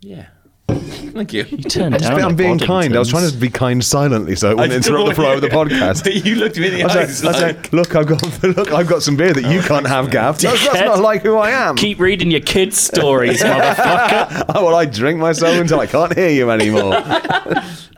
[0.01, 0.27] Yeah.
[1.13, 1.45] Thank you.
[1.45, 2.21] You turned down.
[2.23, 2.95] I'm being kind.
[2.95, 5.49] I was trying to be kind silently so it wouldn't interrupt the flow of the
[5.61, 6.25] podcast.
[6.25, 7.23] you looked me in the I eyes.
[7.25, 9.61] like, I was like- like, look, I've got look, I've got some beer that you
[9.61, 10.39] oh, can't have, Gav.
[10.39, 10.87] That's, that's Dickhead.
[10.87, 11.77] not like who I am.
[11.77, 14.45] Keep reading your kids' stories, motherfucker.
[14.55, 17.01] Oh, well, I drink myself until I can't hear you anymore.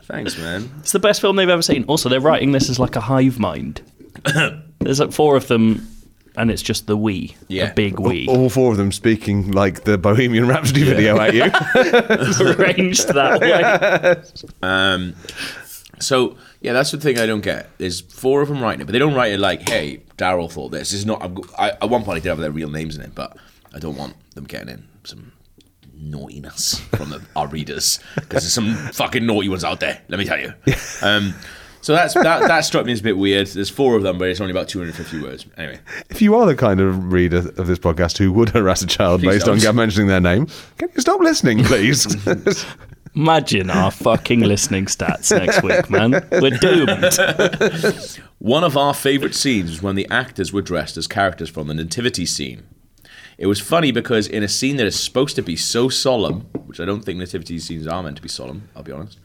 [0.03, 0.69] Thanks, man.
[0.79, 1.83] It's the best film they've ever seen.
[1.85, 3.81] Also, they're writing this as like a hive mind.
[4.79, 5.87] There's like four of them,
[6.37, 7.71] and it's just the we, Yeah.
[7.71, 11.43] a big we, All four of them speaking like the Bohemian Rhapsody video at you.
[12.55, 13.41] arranged that
[14.61, 14.67] way.
[14.67, 15.15] Um,
[15.99, 17.69] so yeah, that's the thing I don't get.
[17.77, 20.69] There's four of them writing it, but they don't write it like, "Hey, Daryl thought
[20.69, 21.21] this." This is not.
[21.57, 23.37] I, at one point, I did have their real names in it, but
[23.73, 25.31] I don't want them getting in some
[25.97, 30.01] naughtiness from the, our readers because there's some fucking naughty ones out there.
[30.09, 30.53] Let me tell you.
[31.01, 31.33] Um,
[31.85, 32.47] so that's that.
[32.47, 33.45] That struck me as a bit weird.
[33.45, 35.45] There's four of them, but it's only about 250 words.
[35.55, 38.87] Anyway, if you are the kind of reader of this podcast who would harass a
[38.87, 39.65] child Please based on don't.
[39.65, 40.47] Gav mentioning their name,
[40.79, 42.07] can you stop listening, please?
[43.15, 46.27] Imagine our fucking listening stats next week, man.
[46.31, 48.19] We're doomed.
[48.39, 51.75] One of our favourite scenes was when the actors were dressed as characters from the
[51.75, 52.63] nativity scene.
[53.37, 56.79] It was funny because in a scene that is supposed to be so solemn, which
[56.79, 59.19] I don't think nativity scenes are meant to be solemn, I'll be honest,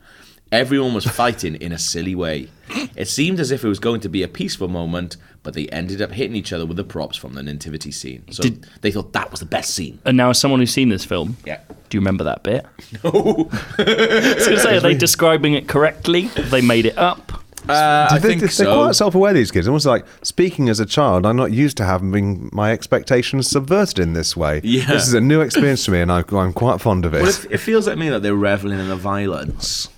[0.51, 2.49] everyone was fighting in a silly way.
[2.95, 6.01] It seemed as if it was going to be a peaceful moment, but they ended
[6.01, 8.23] up hitting each other with the props from the nativity scene.
[8.31, 9.99] So Did- they thought that was the best scene.
[10.05, 11.59] And now, as someone who's seen this film, Yeah.
[11.89, 12.65] do you remember that bit?
[13.03, 13.09] No.
[13.77, 16.23] I was going to say, are they describing it correctly?
[16.23, 17.31] Have they made it up?
[17.69, 18.83] Uh, I they, think they're so.
[18.85, 19.33] quite self-aware.
[19.33, 21.25] These kids, almost like speaking as a child.
[21.27, 24.61] I'm not used to having my expectations subverted in this way.
[24.63, 24.85] Yeah.
[24.87, 27.21] this is a new experience to me, and I, I'm quite fond of it.
[27.21, 29.89] Well, it, it feels like me that they're reveling in the violence.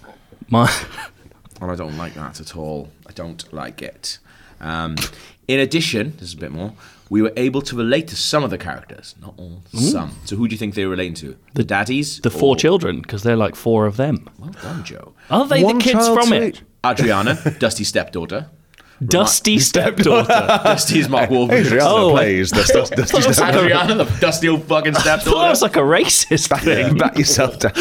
[0.49, 0.71] My,
[1.61, 2.89] And I don't like that at all.
[3.07, 4.19] I don't like it.
[4.59, 4.95] Um,
[5.47, 6.73] in addition, this is a bit more.
[7.09, 10.15] We were able to relate to some of the characters, not all, some.
[10.25, 11.37] So who do you think they were relating to?
[11.53, 14.29] The daddies, the four or- children, because they're like four of them.
[14.39, 15.13] Well done, Joe.
[15.29, 16.61] Are they One the kids child from to it?
[16.85, 18.47] Adriana, Dusty's stepdaughter.
[19.07, 20.59] Dusty stepdaughter.
[20.63, 21.65] Dusty's is Mark Wahlberg.
[21.65, 22.57] Adriana Oh, plays the.
[22.63, 25.79] Dusty That was Step- Adriana, the dusty old fucking I thought that was like a
[25.79, 26.97] racist thing.
[26.97, 27.73] Back yourself down.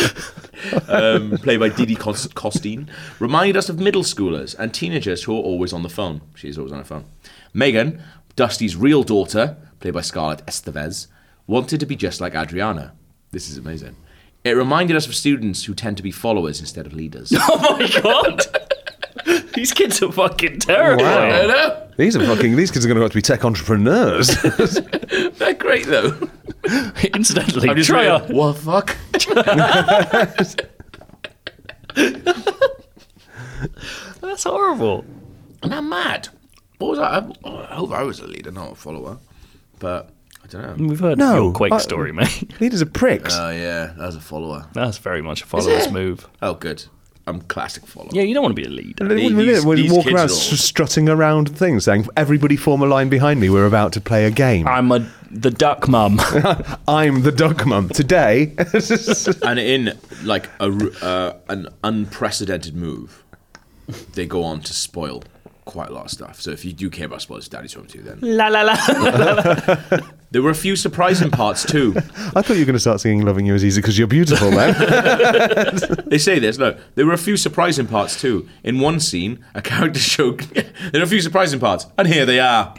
[0.89, 5.41] um, played by Didi Cos- Costine, reminded us of middle schoolers and teenagers who are
[5.43, 6.21] always on the phone.
[6.35, 7.05] She's always on her phone.
[7.55, 8.03] Megan,
[8.37, 11.07] Dusty's real daughter, played by Scarlett Estevez,
[11.47, 12.93] wanted to be just like Adriana.
[13.33, 13.97] This is amazing.
[14.45, 17.33] It reminded us of students who tend to be followers instead of leaders.
[17.37, 18.41] Oh my god.
[19.55, 21.05] These kids are fucking terrible.
[21.05, 21.89] I know.
[21.97, 22.57] These are fucking.
[22.57, 24.29] These kids are going to have to be tech entrepreneurs.
[25.39, 26.29] They're great though.
[27.15, 28.97] Incidentally, I'm just try really- a, what fuck?
[34.21, 35.05] That's horrible.
[35.63, 36.29] And I'm mad.
[36.79, 37.19] What was I?
[37.49, 39.19] I, I hope I was a leader, not a follower.
[39.79, 40.11] But
[40.43, 40.87] I don't know.
[40.89, 42.61] We've heard No, your Quake I- story, mate.
[42.61, 43.37] Leaders are pricks.
[43.37, 44.67] Oh yeah, that was a follower.
[44.73, 46.29] That's very much a follower's move.
[46.41, 46.85] Oh good.
[47.27, 48.09] I'm classic follower.
[48.13, 49.07] Yeah, you don't want to be a leader.
[49.07, 52.87] They these- wouldn't these walk kids around all- strutting around things, saying, "Everybody form a
[52.87, 53.49] line behind me.
[53.49, 56.21] We're about to play a game." I'm a the duck mum.
[56.89, 58.53] I'm the duck mum today.
[59.43, 63.23] and in like a r- uh, an unprecedented move,
[64.15, 65.23] they go on to spoil
[65.65, 66.41] quite a lot of stuff.
[66.41, 68.03] So if you do care about spoilers, Daddy's Home too.
[68.03, 70.01] Then la la la.
[70.33, 71.93] There were a few surprising parts too.
[72.35, 74.51] I thought you were going to start singing "Loving You Is Easy" because you're beautiful,
[74.51, 74.75] man.
[76.07, 76.57] They say this.
[76.57, 78.49] No, there were a few surprising parts too.
[78.65, 80.41] In one scene, a character showed.
[80.93, 82.75] there are a few surprising parts, and here they are.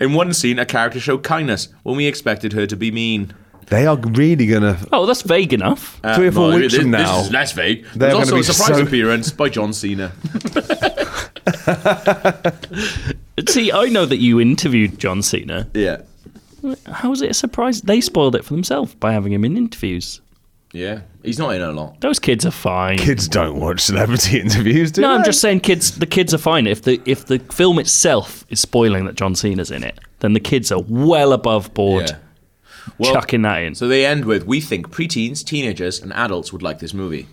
[0.00, 3.32] In one scene, a character showed kindness when we expected her to be mean.
[3.68, 4.76] they are really going to.
[4.92, 6.00] Oh, that's vague enough.
[6.02, 7.84] Uh, Three or four no, weeks this, from now, this is less vague.
[7.94, 10.10] they're There's also a surprise so- appearance by John Cena.
[13.48, 15.68] See, I know that you interviewed John Cena.
[15.74, 16.02] Yeah,
[16.86, 17.82] How was it a surprise?
[17.82, 20.20] They spoiled it for themselves by having him in interviews.
[20.72, 21.00] yeah.
[21.22, 22.00] He's not in a lot.
[22.00, 22.98] Those kids are fine.
[22.98, 25.98] Kids don't watch celebrity interviews, do no, I'm just saying, kids.
[25.98, 26.68] The kids are fine.
[26.68, 30.40] If the if the film itself is spoiling that John Cena's in it, then the
[30.40, 32.18] kids are well above board Yeah.
[32.98, 33.74] Well, chucking that in.
[33.74, 37.26] So they end with, "We think preteens, teenagers, and adults would like this movie."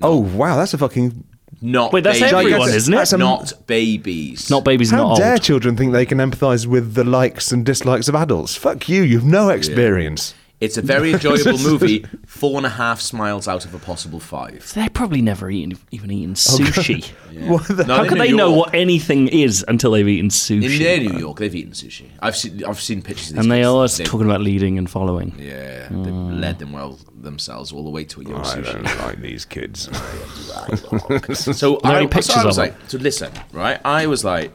[0.00, 1.24] Oh wow, that's a fucking.
[1.62, 2.32] Not Wait, that's babies.
[2.34, 2.96] everyone, isn't it?
[2.96, 4.50] That's a- Not babies.
[4.50, 5.42] not babies, How not dare old.
[5.42, 8.54] children think they can empathise with the likes and dislikes of adults?
[8.56, 10.34] Fuck you, you've no experience.
[10.60, 12.06] It's a very enjoyable movie.
[12.26, 14.72] Four and a half smiles out of a possible five.
[14.74, 17.04] They're probably never eaten, even eaten oh, sushi.
[17.48, 20.26] What the- How in could New they know York- what anything is until they've eaten
[20.26, 20.78] In sushi?
[20.78, 22.06] their New York, they've eaten sushi.
[22.20, 22.64] I've seen.
[22.64, 23.30] I've seen pictures.
[23.30, 23.66] Of these and they kids.
[23.66, 25.34] are always They- talking about leading and following.
[25.38, 26.40] Yeah, they mm.
[26.40, 28.72] led them well themselves all the way to a Yo I sushi.
[28.72, 29.88] don't like these kids.
[31.34, 33.80] So there I, any so pictures I was of like, so listen, right?
[33.84, 34.50] I was like,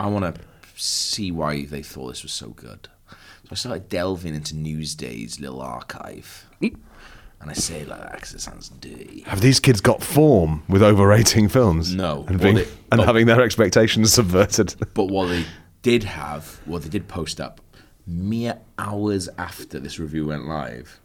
[0.00, 0.40] I want to
[0.76, 2.88] see why they thought this was so good.
[3.54, 6.76] So I started delving into Newsday's little archive, and
[7.50, 9.20] I say like that because it sounds dirty.
[9.26, 11.94] Have these kids got form with overrating films?
[11.94, 12.24] No.
[12.26, 14.74] and, being, they- and well- having their expectations subverted.
[14.94, 15.44] But what they
[15.82, 17.60] did have, what they did post up,
[18.06, 21.00] mere hours after this review went live,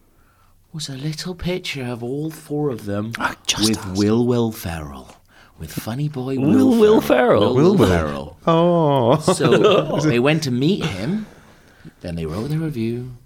[0.73, 3.97] was a little picture of all four of them ah, with asked.
[3.97, 5.15] Will Will Ferrell.
[5.59, 7.41] With funny boy Will Will, Will Ferrell?
[7.41, 7.88] Will Will, Will Will.
[7.89, 8.38] Ferrell.
[8.47, 11.25] Oh, So they went to meet him.
[12.01, 13.17] Then they wrote their review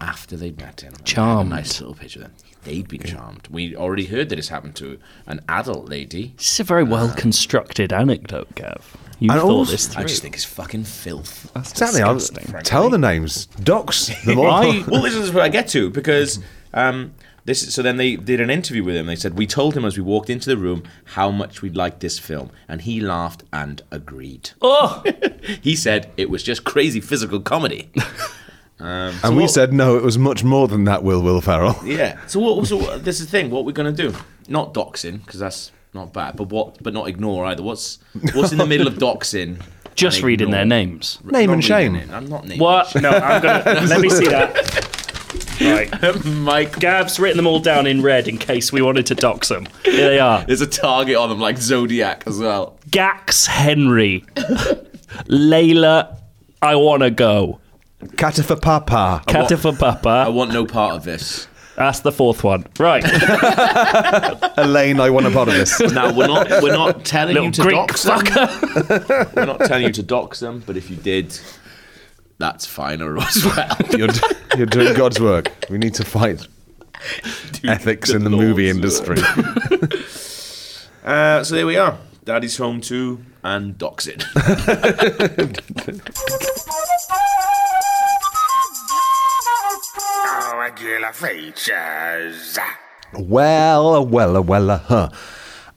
[0.00, 0.88] after they'd met him.
[0.88, 1.52] and they had Charmed.
[1.52, 2.32] A nice little picture then.
[2.64, 3.46] They'd been charmed.
[3.48, 6.34] We already heard that it's happened to an adult lady.
[6.36, 8.96] This is a very well constructed anecdote, Gav.
[9.20, 11.48] You And thought also- this I just think it's fucking filth.
[11.54, 12.02] exactly.
[12.02, 12.60] I'll disgusting.
[12.64, 13.46] tell the names.
[13.62, 14.46] Dox them all.
[14.50, 16.40] I- well, this is what I get to because
[16.74, 17.14] um,
[17.46, 17.74] this.
[17.74, 19.06] So then they did an interview with him.
[19.06, 20.82] They said we told him as we walked into the room
[21.16, 24.50] how much we'd liked this film, and he laughed and agreed.
[24.60, 25.02] oh,
[25.62, 27.90] He said it was just crazy physical comedy.
[28.78, 29.96] Um, so and we what- said no.
[29.96, 31.02] It was much more than that.
[31.02, 31.76] Will Will Ferrell.
[31.86, 32.18] Yeah.
[32.26, 32.66] So what?
[32.66, 33.48] So what, this is the thing.
[33.50, 34.14] What we're gonna do?
[34.48, 36.36] Not doxing because that's not bad.
[36.36, 36.82] But what?
[36.82, 37.62] But not ignore either.
[37.62, 37.98] What's
[38.34, 39.62] What's in the middle of doxing?
[39.94, 40.58] just reading ignore?
[40.58, 41.18] their names.
[41.24, 41.94] Name Not and shame.
[41.94, 42.12] reading it.
[42.14, 42.58] I'm not naming.
[42.58, 42.94] What?
[43.00, 43.86] No, I'm gonna.
[43.86, 44.95] let me see that.
[45.60, 46.24] Right.
[46.24, 46.78] Mike.
[46.78, 49.66] Gav's written them all down in red in case we wanted to dox them.
[49.84, 50.44] Here they are.
[50.44, 52.78] There's a target on them like Zodiac as well.
[52.90, 54.24] Gax Henry.
[55.26, 56.16] Layla,
[56.62, 57.60] I wanna go.
[58.16, 59.22] Kata for Papa.
[59.26, 60.30] Kata for I Papa.
[60.30, 61.48] want no part of this.
[61.76, 62.66] That's the fourth one.
[62.78, 63.04] Right.
[64.58, 65.78] Elaine, I want a part of this.
[65.80, 68.18] Now we're not we're not telling Little you to Greek dox them.
[69.34, 71.38] We're not telling you to dox them, but if you did,
[72.38, 73.76] that's fine as well.
[73.96, 74.20] You're, d-
[74.56, 75.50] you're doing God's work.
[75.70, 76.46] We need to fight
[77.64, 79.16] ethics in the movie Lord's industry.
[81.04, 81.96] Uh, so there we are.
[82.24, 84.24] Daddy's home too, and dox it.
[90.56, 92.58] Regular features.
[93.14, 95.08] Well, well, well, uh, huh.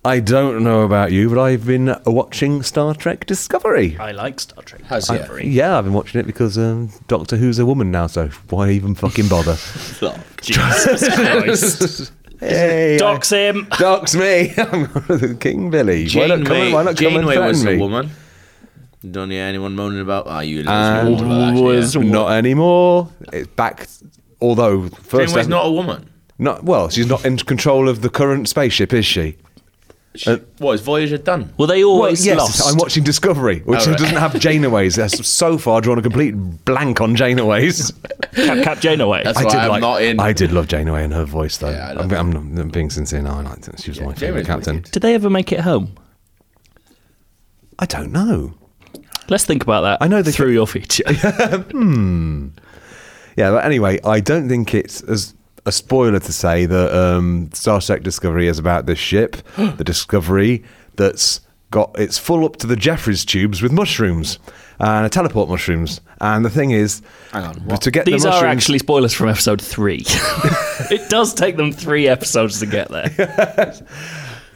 [0.09, 3.95] I don't know about you, but I've been watching Star Trek Discovery.
[3.99, 4.81] I like Star Trek.
[4.85, 5.47] Has Discovery.
[5.47, 8.95] Yeah, I've been watching it because um, Doctor Who's a woman now, so why even
[8.95, 9.53] fucking bother?
[10.41, 12.11] Jesus Christ.
[12.39, 13.67] hey, Dox him.
[13.71, 14.51] I- dox me.
[14.57, 16.09] I'm King Billy.
[16.09, 17.75] why not come, Janeway, and- why not come and Janeway threaten was me?
[17.75, 18.09] a woman.
[19.11, 20.25] Don't hear anyone moaning about.
[20.25, 22.01] Ah, you And little about that, was yeah.
[22.01, 23.09] not anymore.
[23.31, 23.87] It's back.
[24.41, 26.09] Although first, Janeway's not a woman.
[26.39, 29.37] not well, she's not in control of the current spaceship, is she?
[30.15, 31.53] She, what is Voyager done?
[31.57, 32.61] Well, they Well, always yes, lost.
[32.67, 33.99] I'm watching Discovery, which Oh, right.
[33.99, 34.95] doesn't have Janeways.
[34.95, 37.93] There's so far drawn a complete blank on Janeways.
[38.33, 39.23] Cap, Cap Janeway.
[39.23, 39.81] That's I why did I'm like.
[39.81, 40.19] not in.
[40.19, 41.69] I did love Janeway and her voice, though.
[41.69, 43.37] Yeah, I love I'm, I'm, I'm being sincere now.
[43.39, 43.79] I liked it.
[43.81, 44.77] She was my favourite captain.
[44.77, 44.91] wicked.
[44.91, 45.93] Did they ever make it home?
[47.77, 48.55] I don't know.
[49.29, 49.99] Let's think about that.
[50.01, 51.03] I know they- through your feature.
[51.71, 52.47] hmm.
[53.37, 55.33] Yeah, but anyway, I don't think it's as
[55.69, 60.63] a spoiler to say that um, Star Trek Discovery is about this ship, the Discovery,
[60.95, 61.41] that's
[61.71, 64.39] got it's full up to the Jefferies tubes with mushrooms
[64.79, 66.01] and a teleport mushrooms.
[66.19, 67.81] And the thing is, Hang on, what?
[67.83, 70.03] to get These the are actually spoilers from episode three.
[70.89, 73.73] it does take them three episodes to get there.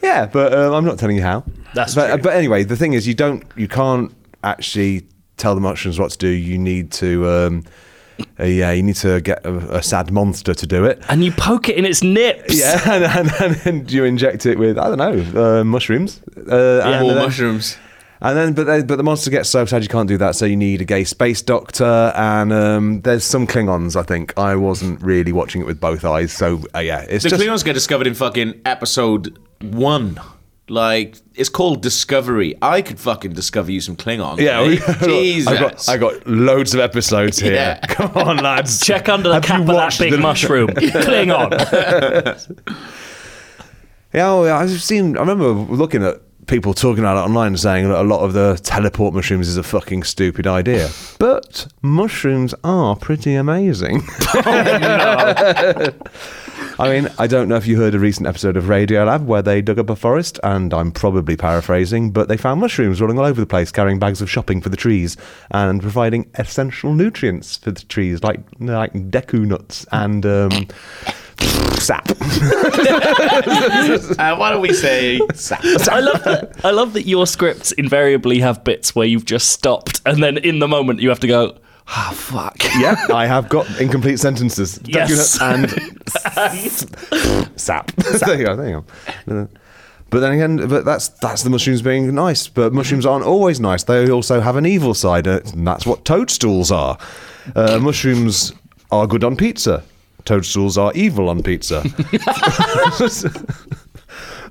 [0.02, 1.44] Yeah, but um, I'm not telling you how.
[1.72, 2.18] That's but, true.
[2.18, 5.06] but anyway, the thing is, you don't, you can't actually
[5.38, 6.28] tell the mushrooms what to do.
[6.28, 7.64] You need to um,
[8.38, 11.02] Uh, yeah, you need to get a, a sad monster to do it.
[11.08, 12.58] And you poke it in its nips.
[12.58, 12.80] Yeah,
[13.18, 14.98] and, and, and you inject it with I don't
[15.34, 16.20] know uh, mushrooms.
[16.36, 17.76] Uh, and More then- mushrooms.
[18.20, 20.34] And then, but they, but the monster gets so sad you can't do that.
[20.34, 21.84] So you need a gay space doctor,
[22.16, 23.96] and um, there's some Klingons.
[23.96, 26.32] I think I wasn't really watching it with both eyes.
[26.32, 30.18] So uh, yeah, it's The just Klingons get discovered in fucking episode one.
[30.68, 32.54] Like it's called Discovery.
[32.62, 34.38] I could fucking discover you some Klingon.
[34.38, 34.62] yeah.
[34.66, 35.48] we- Jesus.
[35.52, 37.52] I got I got loads of episodes here.
[37.54, 37.80] Yeah.
[37.88, 38.80] Come on, lads.
[38.80, 40.68] Check under the Have cap of that big the- mushroom.
[40.70, 41.50] Klingon.
[44.14, 45.16] Yeah, oh, yeah, I've seen.
[45.16, 48.32] I remember looking at people talking about it online and saying that a lot of
[48.32, 50.88] the teleport mushrooms is a fucking stupid idea.
[51.18, 54.02] But mushrooms are pretty amazing.
[54.36, 55.90] Oh,
[56.78, 59.62] I mean, I don't know if you heard a recent episode of Radiolab where they
[59.62, 63.40] dug up a forest, and I'm probably paraphrasing, but they found mushrooms rolling all over
[63.40, 65.16] the place, carrying bags of shopping for the trees
[65.52, 70.50] and providing essential nutrients for the trees, like like deku nuts and um,
[71.78, 72.08] sap.
[74.16, 75.64] Uh, why don't we say sap?
[75.88, 76.64] I love that.
[76.64, 80.58] I love that your scripts invariably have bits where you've just stopped, and then in
[80.58, 81.56] the moment you have to go,
[81.88, 84.80] "Ah, fuck." yeah, I have got incomplete sentences.
[84.86, 85.40] Yes.
[85.40, 85.70] And
[87.60, 87.92] sap.
[87.96, 88.56] there you go.
[88.56, 88.84] There you
[89.26, 89.48] go.
[90.10, 92.46] But then again, but that's that's the mushrooms being nice.
[92.46, 93.82] But mushrooms aren't always nice.
[93.84, 96.96] They also have an evil side, and that's what toadstools are.
[97.56, 98.52] Uh, mushrooms
[98.92, 99.82] are good on pizza.
[100.24, 101.82] Toadstools are evil on pizza.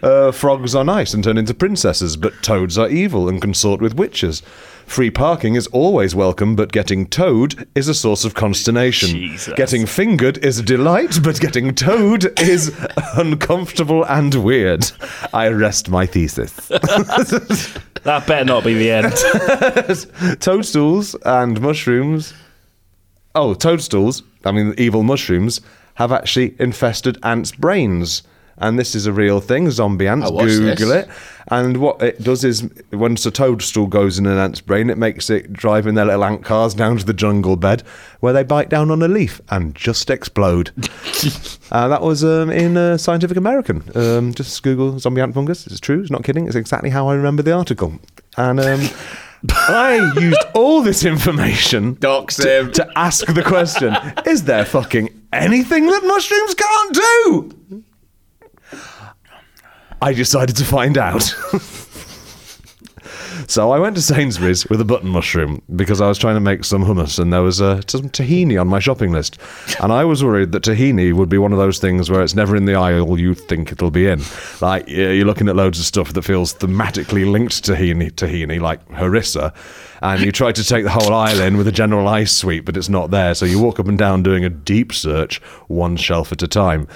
[0.02, 3.96] Uh, frogs are nice and turn into princesses, but toads are evil and consort with
[3.96, 4.44] witches.
[4.94, 9.10] Free parking is always welcome, but getting towed is a source of consternation.
[9.10, 9.52] Jesus.
[9.56, 12.72] Getting fingered is a delight, but getting towed is
[13.16, 14.86] uncomfortable and weird.
[15.34, 16.70] I rest my thesis.
[18.04, 20.40] That better not be the end.
[20.42, 22.36] Toadstools and mushrooms.
[23.34, 25.60] Oh, toadstools, I mean, evil mushrooms,
[25.96, 28.22] have actually infested ants' brains.
[28.58, 29.70] And this is a real thing.
[29.72, 31.06] Zombie ants, Google this?
[31.06, 31.10] it.
[31.50, 35.30] And what it does is, once a toadstool goes in an ant's brain, it makes
[35.30, 37.82] it drive in their little ant cars down to the jungle bed,
[38.22, 40.72] where they bite down on a leaf and just explode.
[41.72, 43.84] uh, that was um, in uh, Scientific American.
[43.96, 45.68] Um, just Google zombie ant fungus.
[45.68, 46.02] It's true.
[46.02, 46.48] It's not kidding.
[46.48, 48.00] It's exactly how I remember the article.
[48.38, 48.82] And um,
[49.50, 53.96] I used all this information to, to ask the question:
[54.26, 57.84] Is there fucking anything that mushrooms can't do?
[60.04, 61.22] I decided to find out.
[63.48, 66.66] so I went to Sainsbury's with a button mushroom because I was trying to make
[66.66, 69.38] some hummus and there was some tahini on my shopping list.
[69.82, 72.58] And I was worried that tahini would be one of those things where it's never
[72.58, 74.22] in the aisle you think it'll be in.
[74.60, 78.86] Like you're looking at loads of stuff that feels thematically linked to tahini, tahini like
[78.90, 79.56] harissa.
[80.02, 82.76] And you try to take the whole aisle in with a general ice sweep, but
[82.76, 83.34] it's not there.
[83.36, 86.90] So you walk up and down doing a deep search, one shelf at a time.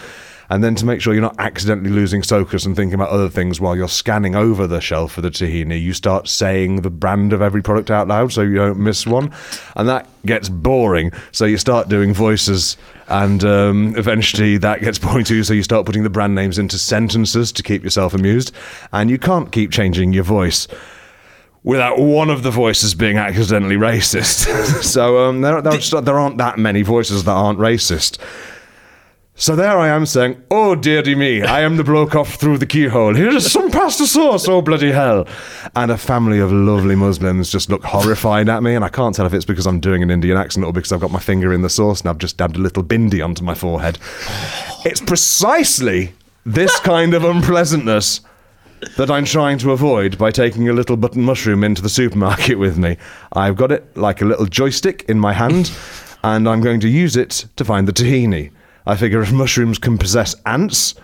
[0.49, 3.59] And then to make sure you're not accidentally losing focus and thinking about other things
[3.59, 7.41] while you're scanning over the shelf for the tahini, you start saying the brand of
[7.41, 9.33] every product out loud so you don't miss one.
[9.75, 11.11] And that gets boring.
[11.31, 12.77] So you start doing voices,
[13.07, 15.43] and um, eventually that gets boring too.
[15.43, 18.53] So you start putting the brand names into sentences to keep yourself amused.
[18.93, 20.67] And you can't keep changing your voice
[21.63, 24.45] without one of the voices being accidentally racist.
[24.83, 28.17] so um, there, there, there aren't that many voices that aren't racist.
[29.39, 32.65] So there I am saying, "Oh dearie me, I am the bloke off through the
[32.65, 33.13] keyhole.
[33.13, 34.47] Here's some pasta sauce.
[34.47, 35.27] Oh bloody hell!"
[35.75, 39.27] And a family of lovely Muslims just look horrified at me, and I can't tell
[39.27, 41.61] if it's because I'm doing an Indian accent or because I've got my finger in
[41.61, 43.99] the sauce and I've just dabbed a little bindi onto my forehead.
[44.83, 46.13] It's precisely
[46.43, 48.21] this kind of unpleasantness
[48.97, 52.79] that I'm trying to avoid by taking a little button mushroom into the supermarket with
[52.79, 52.97] me.
[53.33, 55.71] I've got it like a little joystick in my hand,
[56.23, 58.49] and I'm going to use it to find the tahini.
[58.87, 60.95] I figure if mushrooms can possess ants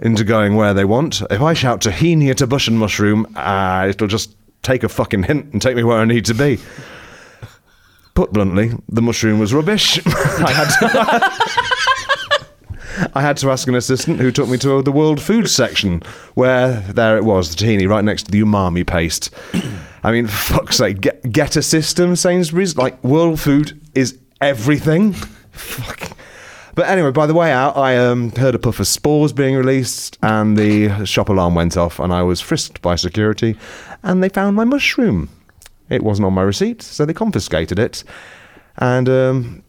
[0.00, 3.86] into going where they want, if I shout tahini at a bush and mushroom, uh,
[3.86, 6.58] it'll just take a fucking hint and take me where I need to be.
[8.14, 10.00] Put bluntly, the mushroom was rubbish.
[10.06, 11.48] I had to.
[13.14, 16.02] I had to ask an assistant who took me to the World Food section,
[16.34, 19.30] where there it was, the tahini, right next to the umami paste.
[20.02, 22.76] I mean, fuck's sake, get, get a system, Sainsbury's.
[22.76, 25.14] Like, World Food is everything.
[26.78, 30.16] But anyway, by the way out, I um, heard a puff of spores being released,
[30.22, 33.56] and the shop alarm went off, and I was frisked by security,
[34.04, 35.28] and they found my mushroom.
[35.90, 38.04] It wasn't on my receipt, so they confiscated it.
[38.76, 39.64] And um,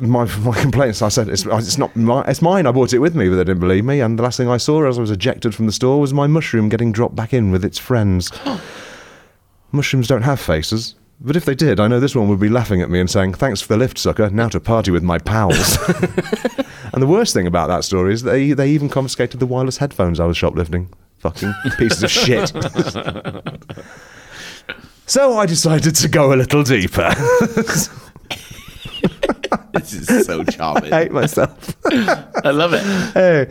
[0.00, 1.02] my my complaints.
[1.02, 2.66] I said it's, it's not my, it's mine.
[2.66, 4.00] I brought it with me, but they didn't believe me.
[4.00, 6.26] And the last thing I saw as I was ejected from the store was my
[6.26, 8.32] mushroom getting dropped back in with its friends.
[9.70, 10.96] Mushrooms don't have faces.
[11.24, 13.34] But if they did, I know this one would be laughing at me and saying,
[13.34, 14.28] Thanks for the lift, sucker.
[14.28, 15.78] Now to party with my pals.
[16.92, 20.18] and the worst thing about that story is they, they even confiscated the wireless headphones
[20.18, 20.92] I was shoplifting.
[21.18, 22.48] Fucking pieces of shit.
[25.06, 27.14] so I decided to go a little deeper.
[29.72, 30.92] This is so charming.
[30.92, 31.76] I hate myself.
[31.86, 32.82] I love it.
[33.14, 33.48] Hey.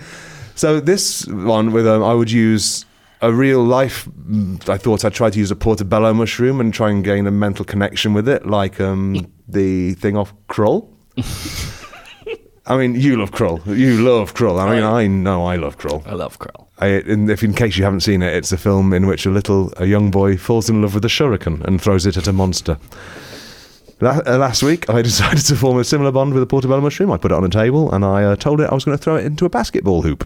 [0.55, 2.86] So this one with um, I would use
[3.22, 4.05] a real life.
[4.05, 7.32] mm, I thought I'd try to use a portobello mushroom and try and gain a
[7.32, 10.88] mental connection with it, like um, the thing off Krull.
[12.65, 13.65] I mean, you love Krull.
[13.65, 14.59] You love Krull.
[14.59, 16.05] I mean, I know I love Krull.
[16.05, 16.67] I love Krill.
[16.78, 19.30] I, in, if in case you haven't seen it, it's a film in which a
[19.30, 22.34] little a young boy falls in love with a shuriken and throws it at a
[22.34, 22.78] monster.
[23.99, 27.11] La- uh, last week, I decided to form a similar bond with a portobello mushroom.
[27.11, 29.03] I put it on a table and I uh, told it I was going to
[29.03, 30.26] throw it into a basketball hoop.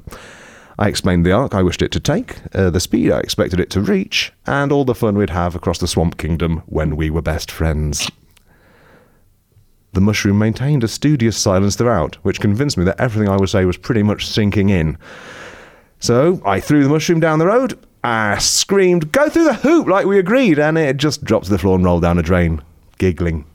[0.77, 3.69] I explained the arc I wished it to take, uh, the speed I expected it
[3.71, 7.21] to reach, and all the fun we'd have across the Swamp Kingdom when we were
[7.21, 8.09] best friends.
[9.93, 13.63] The mushroom maintained a studious silence throughout, which convinced me that everything I would say
[13.63, 14.97] was pretty much sinking in.
[15.99, 17.79] So I threw the mushroom down the road.
[18.03, 21.57] I screamed, Go through the hoop like we agreed, and it just dropped to the
[21.57, 22.61] floor and rolled down a drain,
[22.97, 23.45] giggling.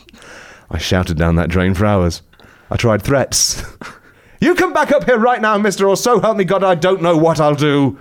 [0.70, 2.22] I shouted down that drain for hours.
[2.70, 3.62] I tried threats.
[4.42, 7.02] you come back up here right now, mister, or so help me God, I don't
[7.02, 7.98] know what I'll do.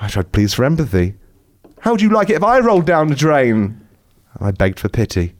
[0.00, 1.14] I tried pleas for empathy.
[1.80, 3.80] How would you like it if I rolled down the drain?
[4.38, 5.34] I begged for pity.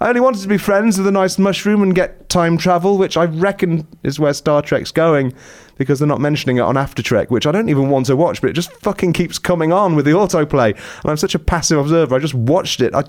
[0.00, 3.16] I only wanted to be friends with a nice mushroom and get time travel, which
[3.16, 5.34] I reckon is where Star Trek's going,
[5.76, 8.40] because they're not mentioning it on After Trek, which I don't even want to watch,
[8.40, 10.74] but it just fucking keeps coming on with the autoplay.
[11.02, 12.14] And I'm such a passive observer.
[12.14, 12.94] I just watched it.
[12.94, 13.02] I,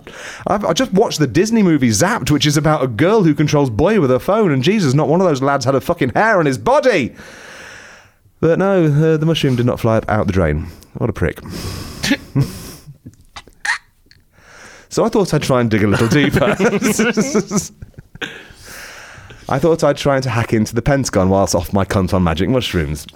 [0.48, 3.70] I've, I just watched the Disney movie Zapped, which is about a girl who controls
[3.70, 6.40] boy with her phone, and Jesus, not one of those lads had a fucking hair
[6.40, 7.16] on his body.
[8.40, 10.68] But no, uh, the mushroom did not fly up out the drain.
[10.94, 11.40] What a prick.
[14.90, 16.44] So I thought I'd try and dig a little deeper.
[19.50, 22.50] I thought I'd try to hack into the Pentagon whilst off my cunt on magic
[22.50, 23.08] mushrooms.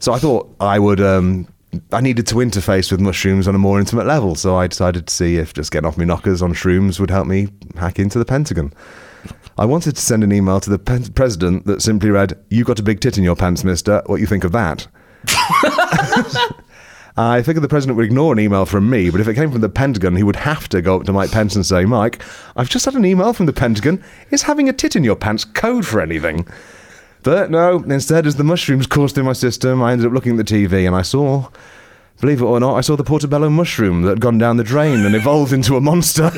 [0.00, 1.00] So I thought I would.
[1.00, 1.46] Um,
[1.92, 4.34] I needed to interface with mushrooms on a more intimate level.
[4.34, 7.26] So I decided to see if just getting off my knockers on shrooms would help
[7.26, 8.72] me hack into the Pentagon.
[9.56, 12.78] I wanted to send an email to the pe- president that simply read, "You got
[12.78, 14.02] a big tit in your pants, Mister.
[14.06, 14.86] What you think of that?"
[17.16, 19.60] I figured the president would ignore an email from me, but if it came from
[19.60, 22.20] the Pentagon, he would have to go up to Mike Pence and say, Mike,
[22.56, 24.02] I've just had an email from the Pentagon.
[24.30, 26.46] Is having a tit in your pants code for anything?
[27.22, 30.44] But no, instead, as the mushrooms coursed through my system, I ended up looking at
[30.44, 31.50] the TV and I saw,
[32.20, 35.06] believe it or not, I saw the portobello mushroom that had gone down the drain
[35.06, 36.32] and evolved into a monster.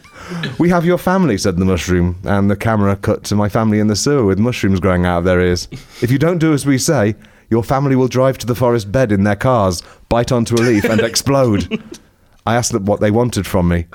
[0.58, 3.86] we have your family, said the mushroom, and the camera cut to my family in
[3.86, 5.66] the sewer with mushrooms growing out of their ears.
[6.02, 7.14] If you don't do as we say,
[7.50, 10.84] your family will drive to the forest bed in their cars, bite onto a leaf,
[10.84, 11.82] and explode.
[12.46, 13.86] I asked them what they wanted from me.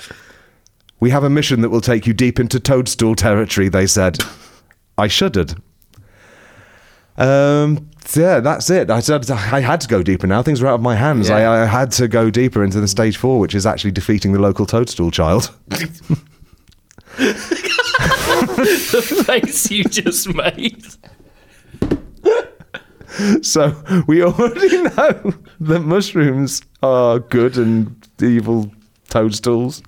[0.99, 4.19] We have a mission that will take you deep into toadstool territory, they said.
[4.97, 5.55] I shuddered.
[7.17, 8.89] Um, yeah, that's it.
[8.89, 10.43] I said I had to go deeper now.
[10.43, 11.29] Things were out of my hands.
[11.29, 11.37] Yeah.
[11.37, 14.39] I, I had to go deeper into the stage four, which is actually defeating the
[14.39, 15.51] local toadstool child.
[15.67, 15.87] the
[19.25, 20.85] face you just made.
[23.41, 23.75] So
[24.07, 28.71] we already know that mushrooms are good and evil
[29.09, 29.81] toadstools.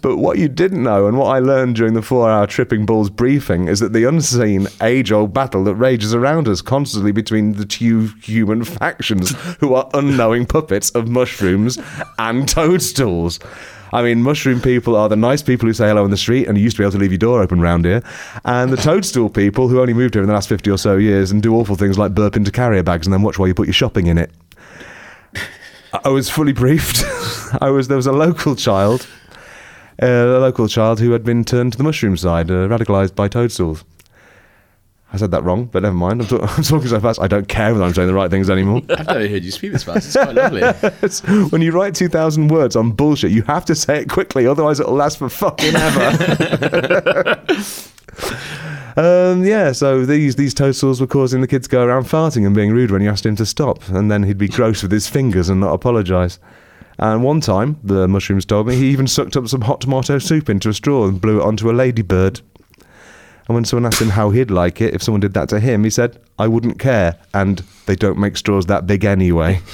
[0.00, 3.10] But what you didn't know, and what I learned during the four hour Tripping Balls
[3.10, 7.64] briefing, is that the unseen, age old battle that rages around us constantly between the
[7.64, 9.30] two human factions
[9.60, 11.78] who are unknowing puppets of mushrooms
[12.18, 13.38] and toadstools.
[13.92, 16.56] I mean, mushroom people are the nice people who say hello in the street and
[16.56, 18.02] you used to be able to leave your door open round here.
[18.44, 21.30] And the toadstool people who only moved here in the last 50 or so years
[21.30, 23.66] and do awful things like burp into carrier bags and then watch while you put
[23.66, 24.30] your shopping in it.
[26.04, 27.04] I was fully briefed.
[27.60, 29.06] I was there was a local child,
[30.02, 33.28] uh, a local child who had been turned to the mushroom side, uh, radicalized by
[33.28, 33.84] toadstools.
[35.14, 36.22] I said that wrong, but never mind.
[36.22, 37.20] I'm, talk- I'm talking so fast.
[37.20, 38.80] I don't care whether I'm saying the right things anymore.
[38.88, 40.06] I've never heard you speak this fast.
[40.06, 40.62] It's quite lovely.
[41.02, 44.80] It's- when you write 2,000 words on bullshit, you have to say it quickly, otherwise
[44.80, 47.42] it'll last for fucking ever.
[48.96, 52.54] um, yeah, so these these toadstools were causing the kids to go around farting and
[52.54, 55.08] being rude when you asked him to stop, and then he'd be gross with his
[55.08, 56.38] fingers and not apologise.
[56.98, 60.48] And one time, the mushrooms told me, he even sucked up some hot tomato soup
[60.50, 62.40] into a straw and blew it onto a ladybird.
[63.52, 65.84] And when someone asked him how he'd like it if someone did that to him,
[65.84, 69.60] he said, I wouldn't care, and they don't make straws that big anyway.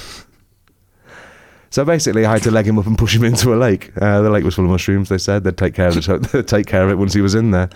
[1.71, 3.91] So basically, I had to leg him up and push him into a lake.
[4.01, 5.09] Uh, the lake was full of mushrooms.
[5.09, 6.23] They said they'd take care of it.
[6.31, 7.69] They'd take care of it once he was in there.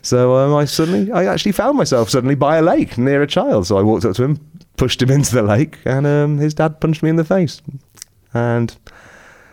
[0.00, 3.66] So um, I suddenly, I actually found myself suddenly by a lake near a child.
[3.66, 4.40] So I walked up to him,
[4.78, 7.60] pushed him into the lake, and um, his dad punched me in the face.
[8.32, 8.74] And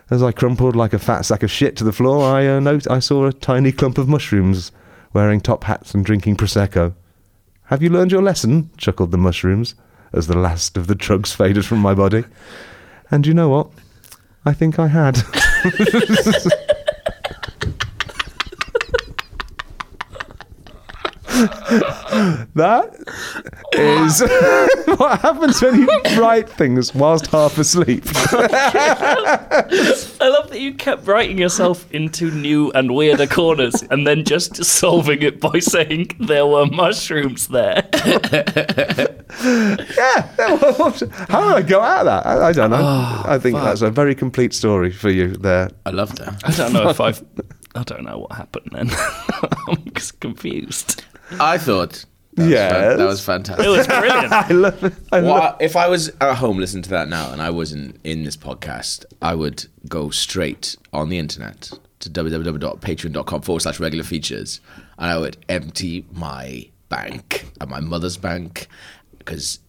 [0.09, 2.89] As I crumpled like a fat sack of shit to the floor, I uh, note
[2.89, 4.71] I saw a tiny clump of mushrooms
[5.13, 6.93] wearing top hats and drinking prosecco.
[7.65, 8.69] Have you learned your lesson?
[8.77, 9.75] chuckled the mushrooms
[10.11, 12.25] as the last of the drugs faded from my body.
[13.09, 13.69] And you know what?
[14.45, 15.17] I think I had.
[22.55, 22.93] that
[23.73, 24.21] is
[24.97, 25.87] what happens when you
[26.17, 28.03] write things whilst half asleep.
[28.05, 29.65] I
[30.21, 35.21] love that you kept writing yourself into new and weirder corners and then just solving
[35.21, 37.87] it by saying there were mushrooms there.
[39.43, 40.27] yeah.
[41.29, 42.25] How did I go out of that?
[42.25, 42.79] I, I don't know.
[42.81, 45.69] Oh, I think that's a very complete story for you there.
[45.85, 46.41] I love that.
[46.45, 47.23] I don't know if I've.
[47.75, 48.89] I don't know what happened then.
[49.67, 51.03] I'm just confused.
[51.39, 52.05] I thought.
[52.35, 53.65] That was fan- that was fantastic.
[53.65, 54.31] It was brilliant.
[54.33, 54.93] I love it.
[55.11, 57.99] I love Well, if I was at home listening to that now and I wasn't
[58.03, 61.69] in this podcast, I would go straight on the internet
[61.99, 64.61] to www.patreon.com forward slash regular features
[64.97, 68.67] and I would empty my bank and my mother's bank
[69.19, 69.59] because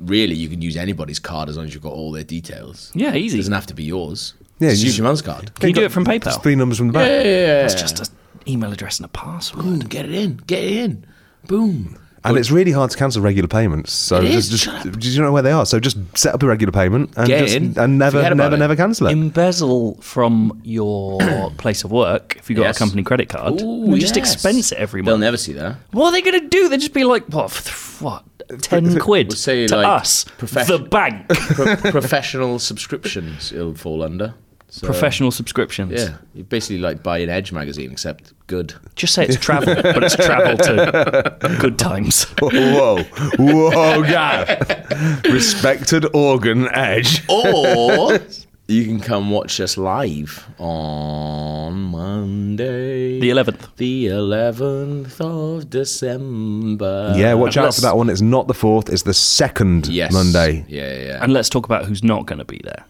[0.00, 2.90] really you can use anybody's card as long as you've got all their details.
[2.94, 3.36] Yeah, It easy.
[3.36, 4.32] doesn't have to be yours.
[4.60, 5.54] Yeah, Just you- use your mum's card.
[5.56, 6.42] Can you do it from PayPal?
[6.42, 7.10] Three numbers from the back.
[7.10, 8.06] It's just an
[8.48, 9.64] email address and a password.
[9.64, 10.36] Boom, get it in.
[10.46, 11.06] Get it in.
[11.46, 11.98] Boom.
[12.26, 13.92] And it's really hard to cancel regular payments.
[13.92, 14.98] So It just, is, just, shut up.
[14.98, 15.66] do you know where they are?
[15.66, 18.44] So just set up a regular payment and Get just, in, and never, forget about
[18.44, 18.58] never, it.
[18.60, 19.12] never cancel it.
[19.12, 21.18] Embezzle from your
[21.58, 22.76] place of work if you've got Yes.
[22.76, 23.60] a company credit card.
[23.60, 24.32] Ooh, and just yes.
[24.34, 25.06] expense it every month.
[25.06, 25.20] They'll month.
[25.20, 25.76] never see that.
[25.90, 26.70] What are they going to do?
[26.70, 28.24] They'd just be like, what, f- what,
[28.62, 31.28] 10 quid We'll say, to like, us, profession- the bank.
[31.28, 34.32] Pro- professional subscriptions it'll fall under.
[34.76, 35.92] So, Professional subscriptions.
[35.92, 38.74] Yeah, you basically like buy an Edge magazine, except good.
[38.96, 42.24] Just say it's travel, but it's travel to good times.
[42.42, 43.04] Whoa,
[43.38, 45.22] whoa, Gav.
[45.26, 47.22] Respected organ edge.
[47.28, 48.18] Or
[48.66, 53.76] you can come watch us live on Monday, The 11th.
[53.76, 57.14] the 11th of December.
[57.16, 58.10] Yeah, watch out for that one.
[58.10, 58.88] It's not the fourth.
[58.88, 60.12] It's the second Yes.
[60.12, 60.64] Monday.
[60.66, 61.18] Yeah, yeah, yeah.
[61.22, 62.84] And let's talk about who's not going to be there.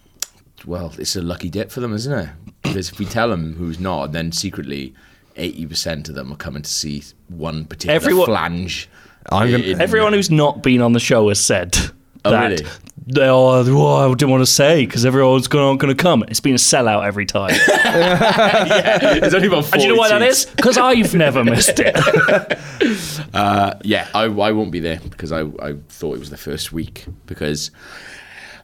[0.65, 2.29] Well, it's a lucky dip for them, isn't it?
[2.63, 4.93] Because if we tell them who's not, then secretly.
[5.37, 8.89] 80% of them are coming to see one particular Everyone- flange.
[9.29, 11.75] I'm gonna- in- Everyone who's not been on the show has said
[12.23, 12.65] Oh, that really?
[13.07, 16.23] they are, oh, I didn't want to say because everyone's going to come.
[16.29, 17.49] It's been a sellout every time.
[19.19, 20.45] There's only about and do you know why that seats.
[20.55, 21.95] Because I've never missed it.
[23.33, 26.71] Uh, yeah, I, I won't be there because I, I thought it was the first
[26.71, 27.69] week because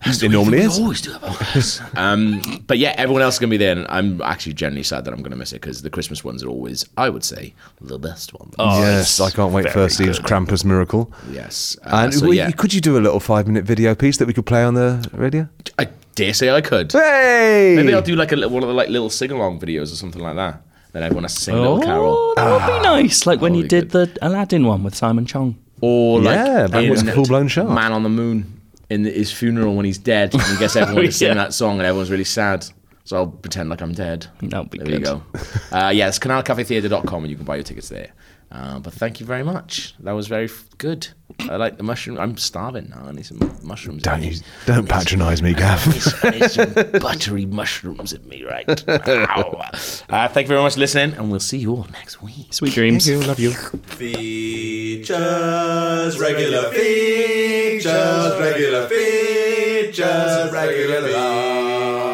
[0.03, 0.79] It normally we is.
[0.79, 1.79] always do about this.
[1.95, 5.13] um, but yeah, everyone else is gonna be there, and I'm actually generally sad that
[5.13, 8.33] I'm gonna miss it because the Christmas ones are always, I would say, the best
[8.39, 8.55] ones.
[8.57, 10.27] Oh, yes, I can't wait for very Steve's good.
[10.27, 11.11] Krampus miracle.
[11.31, 14.17] Yes, uh, And so we- yeah, could you do a little five minute video piece
[14.17, 15.47] that we could play on the radio?
[15.77, 16.91] I dare say I could.
[16.91, 17.73] Hey!
[17.75, 19.95] Maybe I'll do like a little, one of the like little sing along videos or
[19.95, 20.61] something like that.
[20.93, 23.25] Then everyone has to sing a little Oh, carol, that would be nice.
[23.25, 25.57] Like when Oh, you you did the Aladdin one with Simon Chong.
[25.79, 27.69] or like Yeah, that was in a full-blown shot.
[27.69, 28.59] Man on the Moon
[28.91, 31.33] in his funeral when he's dead, and he gets everyone to sing Yeah.
[31.35, 32.65] that song, and everyone's really sad.
[33.03, 34.27] So I'll pretend like I'm dead.
[34.43, 34.99] That would be there good.
[34.99, 35.23] you go.
[35.71, 38.11] Uh, yeah, it's canalcafetheatre.com and you can buy your tickets there.
[38.51, 39.93] Uh, but thank you very much.
[40.01, 41.07] That was very f- good.
[41.49, 42.17] I like the mushroom.
[42.19, 43.05] I'm starving now.
[43.07, 44.03] I need some mushrooms.
[44.03, 44.35] Don't you,
[44.65, 45.87] don't patronise me, I Gav.
[45.87, 48.67] need, I need some buttery mushrooms in me, right?
[48.89, 49.61] Ow.
[50.09, 52.53] Uh, thank you very much for listening, and we'll see you all next week.
[52.53, 53.09] Sweet dreams.
[53.09, 53.51] love you.
[53.51, 55.09] Features,
[56.19, 62.10] regular features, regular features, regular features,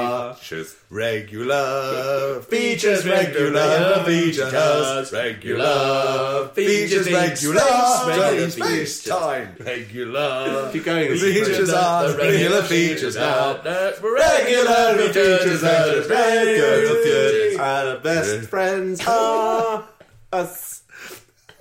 [0.90, 10.70] regular features, regular features, regular features, regular space time, regular.
[10.72, 11.18] Keep going.
[11.18, 13.62] Features are regular features now.
[13.64, 19.84] Regular features are regular features, the best friends are
[20.32, 20.84] us.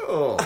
[0.01, 0.37] Oh.